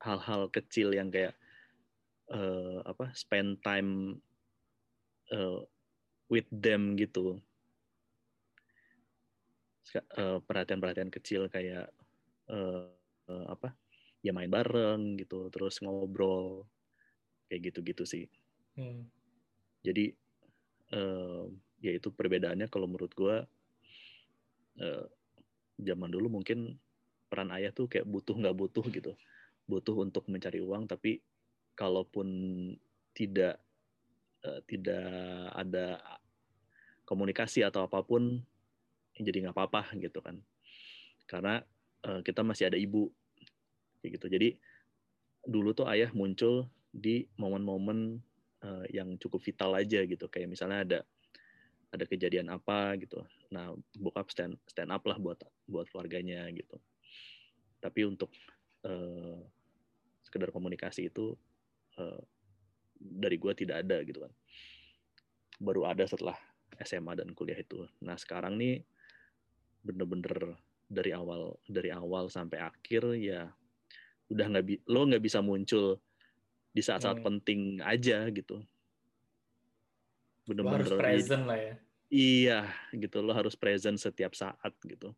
[0.04, 1.34] hal-hal kecil yang kayak
[2.34, 4.22] uh, apa spend time
[5.34, 5.62] uh,
[6.28, 7.40] with them gitu
[10.44, 11.88] perhatian-perhatian kecil kayak
[12.52, 12.92] uh,
[13.32, 13.72] uh, apa
[14.20, 16.68] ya main bareng gitu terus ngobrol
[17.48, 18.26] kayak gitu-gitu sih
[18.76, 19.08] hmm.
[19.82, 20.12] jadi
[20.92, 21.48] uh,
[21.80, 23.38] ya itu perbedaannya kalau menurut gue
[24.84, 25.06] uh,
[25.78, 26.76] zaman dulu mungkin
[27.28, 29.14] peran ayah tuh kayak butuh nggak butuh gitu.
[29.68, 31.22] Butuh untuk mencari uang tapi
[31.78, 32.28] kalaupun
[33.14, 33.62] tidak
[34.46, 35.08] uh, tidak
[35.54, 36.02] ada
[37.08, 38.42] komunikasi atau apa pun
[39.18, 40.40] jadi nggak apa-apa gitu kan.
[41.28, 41.62] Karena
[42.08, 43.12] uh, kita masih ada ibu
[44.02, 44.26] gitu.
[44.30, 44.56] Jadi
[45.44, 48.20] dulu tuh ayah muncul di momen-momen
[48.64, 50.26] uh, yang cukup vital aja gitu.
[50.32, 51.00] Kayak misalnya ada
[51.92, 53.24] ada kejadian apa gitu.
[53.54, 56.76] Nah bokap stand stand up lah buat buat keluarganya gitu.
[57.80, 58.32] Tapi untuk
[58.84, 59.40] uh,
[60.26, 61.38] sekedar komunikasi itu
[62.00, 62.22] uh,
[62.98, 64.34] dari gue tidak ada gitu kan.
[65.62, 66.36] Baru ada setelah
[66.84, 67.88] SMA dan kuliah itu.
[68.04, 68.84] Nah sekarang nih
[69.86, 73.48] bener-bener dari awal dari awal sampai akhir ya
[74.28, 76.00] udah nggak lo nggak bisa muncul
[76.72, 77.28] di saat-saat hmm.
[77.28, 78.60] penting aja gitu
[80.48, 81.74] bener-bener harus present lah ya
[82.08, 82.60] iya
[82.96, 85.12] gitu lo harus present setiap saat gitu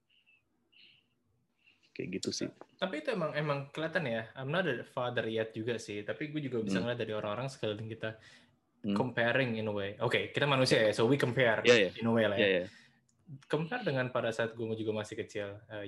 [2.00, 2.48] kayak gitu sih.
[2.80, 4.24] Tapi itu emang emang kelihatan ya.
[4.40, 6.00] I'm not a father yet juga sih.
[6.08, 6.88] Tapi gue juga bisa hmm.
[6.88, 8.16] ngeliat dari orang-orang sekeliling kita
[8.88, 8.96] hmm.
[8.96, 10.00] comparing in a way.
[10.00, 12.00] Oke, okay, kita manusia ya, so we compare yeah, yeah.
[12.00, 12.40] in a way lah.
[12.40, 12.44] Ya.
[12.48, 12.68] Yeah, yeah.
[13.52, 15.86] Compare dengan pada saat gue juga masih kecil, uh,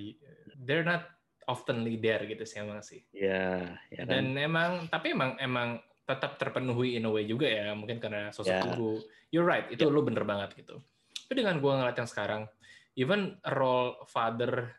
[0.62, 1.08] they're not
[1.50, 3.02] oftenly there gitu sih emang sih.
[3.16, 3.72] Iya.
[3.88, 4.12] Yeah, yeah, kan?
[4.12, 8.52] Dan emang, tapi emang emang tetap terpenuhi in a way juga ya, mungkin karena sosok
[8.52, 8.68] yeah.
[8.74, 8.90] ibu.
[9.30, 9.94] You're right, itu yeah.
[9.94, 10.82] lu bener banget gitu.
[11.26, 12.42] Tapi dengan gue ngeliat yang sekarang,
[12.98, 14.74] even role father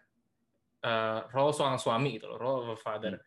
[0.83, 3.17] uh, role seorang suami gitu loh, role father.
[3.17, 3.25] Hmm.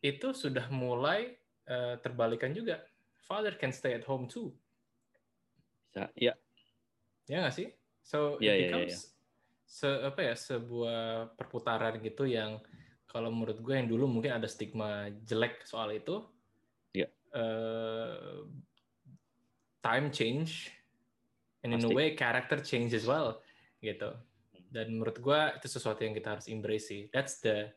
[0.00, 1.36] Itu sudah mulai
[1.68, 2.80] uh, terbalikan juga.
[3.20, 4.50] Father can stay at home too.
[5.90, 6.34] Bisa, ya.
[7.28, 7.68] Ya nggak sih?
[8.00, 9.08] So ya, it ya, ya, becomes ya, ya.
[9.70, 11.00] se apa ya sebuah
[11.38, 12.58] perputaran gitu yang
[13.06, 16.26] kalau menurut gue yang dulu mungkin ada stigma jelek soal itu.
[17.30, 18.42] Uh,
[19.80, 20.74] time change,
[21.62, 23.38] and in a way character change as well,
[23.78, 24.12] gitu
[24.70, 27.70] dan menurut gue itu sesuatu yang kita harus embrace sih that's the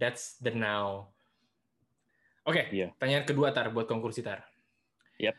[0.00, 1.12] That's the now.
[2.48, 2.96] Oke, Iya.
[2.96, 4.40] pertanyaan kedua Tar buat konkursi Tar.
[5.20, 5.36] Yap.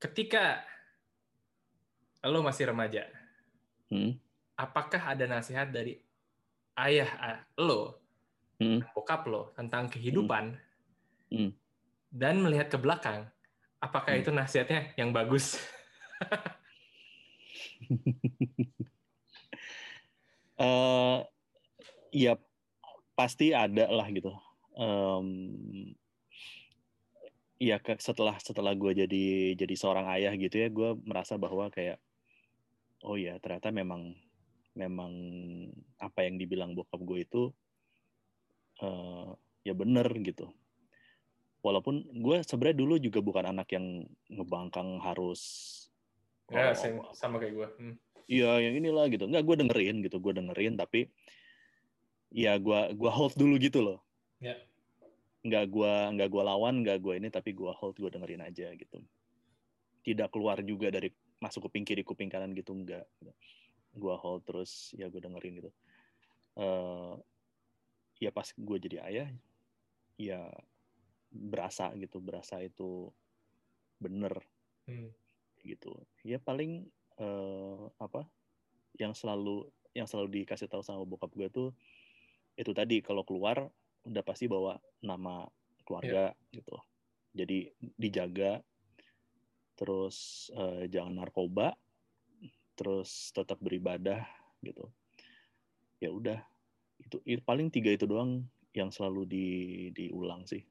[0.00, 0.64] Ketika
[2.24, 3.04] lo masih remaja,
[3.92, 4.16] Hmm.
[4.56, 6.00] apakah ada nasihat dari
[6.80, 8.00] ayah ah, lo,
[8.56, 8.80] Hmm.
[8.96, 10.56] bokap lo tentang kehidupan
[11.28, 11.52] Hmm.
[12.14, 13.26] Dan melihat ke belakang,
[13.82, 14.22] apakah Hmm.
[14.22, 15.58] itu nasihatnya yang bagus?
[20.54, 21.18] eh
[22.14, 22.38] ya
[23.18, 24.30] pasti ada lah gitu.
[24.78, 25.26] Em,
[27.58, 31.98] ya setelah setelah gue jadi jadi seorang ayah gitu ya, gue merasa bahwa kayak
[33.02, 34.14] oh ya ternyata memang
[34.78, 35.10] memang
[35.98, 37.42] apa yang dibilang bokap gue itu
[38.86, 39.30] eh,
[39.66, 40.46] ya bener gitu.
[41.64, 45.72] Walaupun gue sebenarnya dulu juga bukan anak yang ngebangkang harus
[46.52, 47.68] Ya, oh, same, sama kayak gue.
[47.80, 47.96] Hmm.
[48.28, 51.08] iya yang inilah gitu nggak gue dengerin gitu gue dengerin tapi
[52.34, 54.02] ya gua gua hold dulu gitu loh
[54.42, 54.58] Ya.
[55.46, 59.00] nggak gua nggak gua lawan nggak gua ini tapi gua hold gue dengerin aja gitu
[60.04, 61.08] tidak keluar juga dari
[61.40, 63.06] masuk kuping kiri kuping kanan gitu enggak
[63.94, 65.70] gua hold terus ya gue dengerin gitu
[66.58, 67.14] eh
[68.20, 69.28] ya pas gue jadi ayah
[70.18, 70.50] ya
[71.34, 73.10] berasa gitu berasa itu
[73.98, 74.38] bener.
[74.84, 75.10] Hmm.
[75.64, 75.96] gitu.
[76.22, 76.84] Ya paling
[77.16, 78.28] eh, apa
[79.00, 79.64] yang selalu
[79.96, 81.68] yang selalu dikasih tahu sama bokap gue tuh
[82.54, 83.66] itu tadi kalau keluar
[84.04, 85.48] udah pasti bawa nama
[85.88, 86.76] keluarga gitu.
[87.34, 88.60] Jadi dijaga
[89.74, 91.74] terus eh, jangan narkoba
[92.76, 94.28] terus tetap beribadah
[94.60, 94.92] gitu.
[95.98, 96.44] Ya udah
[97.00, 98.44] itu, itu paling tiga itu doang
[98.76, 99.46] yang selalu di
[99.96, 100.62] diulang sih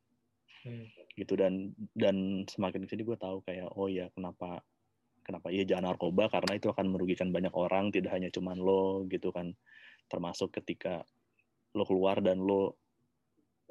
[0.64, 0.88] Hmm.
[1.20, 4.64] gitu dan dan semakin ke sini gue tahu kayak oh ya kenapa
[5.24, 6.28] kenapa iya jangan narkoba?
[6.28, 9.56] Karena itu akan merugikan banyak orang tidak hanya cuman lo gitu kan.
[10.12, 11.02] Termasuk ketika
[11.74, 12.76] lo keluar dan lo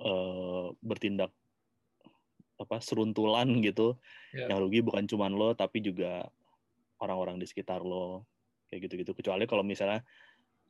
[0.01, 1.30] eh, bertindak
[2.57, 4.01] apa seruntulan gitu.
[4.32, 4.49] Ya.
[4.49, 6.24] yang rugi bukan cuman lo tapi juga
[6.99, 8.24] orang-orang di sekitar lo
[8.72, 9.12] kayak gitu-gitu.
[9.12, 10.01] Kecuali kalau misalnya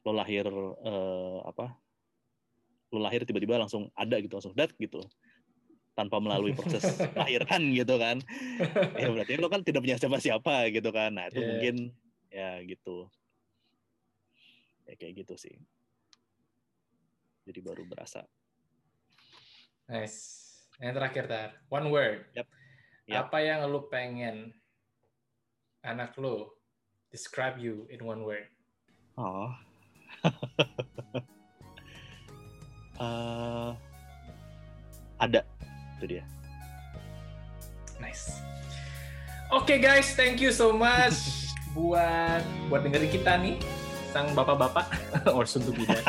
[0.03, 0.51] lo lahir
[0.83, 1.79] eh, apa
[2.93, 5.01] lo lahir tiba-tiba langsung ada gitu langsung dead gitu
[5.93, 8.17] tanpa melalui proses lahiran gitu kan
[8.97, 11.49] ya berarti lo kan tidak punya siapa-siapa gitu kan nah itu Iya.
[11.49, 11.77] mungkin
[12.33, 13.09] ya gitu
[14.89, 15.57] ya kayak gitu sih
[17.45, 18.25] jadi baru berasa
[19.91, 20.49] Nice.
[20.81, 21.51] Yang terakhir, Tar.
[21.69, 22.25] One word.
[22.33, 22.47] Yap.
[23.05, 23.29] Yap.
[23.29, 24.55] Apa yang lu pengen
[25.85, 26.49] anak lu
[27.11, 28.47] describe you in one word?
[29.21, 29.53] oh
[33.03, 33.71] Eh,
[35.19, 35.41] ada
[36.03, 36.25] itu dia
[38.03, 38.35] Nice.
[39.55, 41.15] Oke guys, thank you so much
[41.79, 43.63] buat buat dengerin kita nih
[44.11, 44.91] sang bapak-bapak
[45.39, 46.03] or soon to be dad.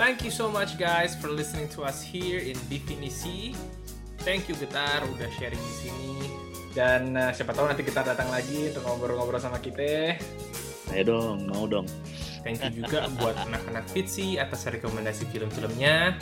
[0.00, 3.52] Thank you so much guys for listening to us here in Definisi.
[4.24, 6.12] Thank you Getar udah sharing di sini.
[6.72, 10.16] Dan uh, siapa tahu nanti kita datang lagi untuk ngobrol-ngobrol sama kita.
[10.88, 11.84] ayo dong mau dong
[12.48, 16.16] Thank you juga buat anak-anak Fitzy atas rekomendasi film-filmnya.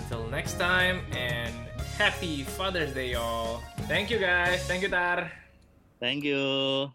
[0.00, 1.52] Until next time and
[1.98, 3.60] happy Father's Day y'all.
[3.86, 4.66] Thank you guys.
[4.66, 5.30] Thank you Tar.
[6.00, 6.90] thank you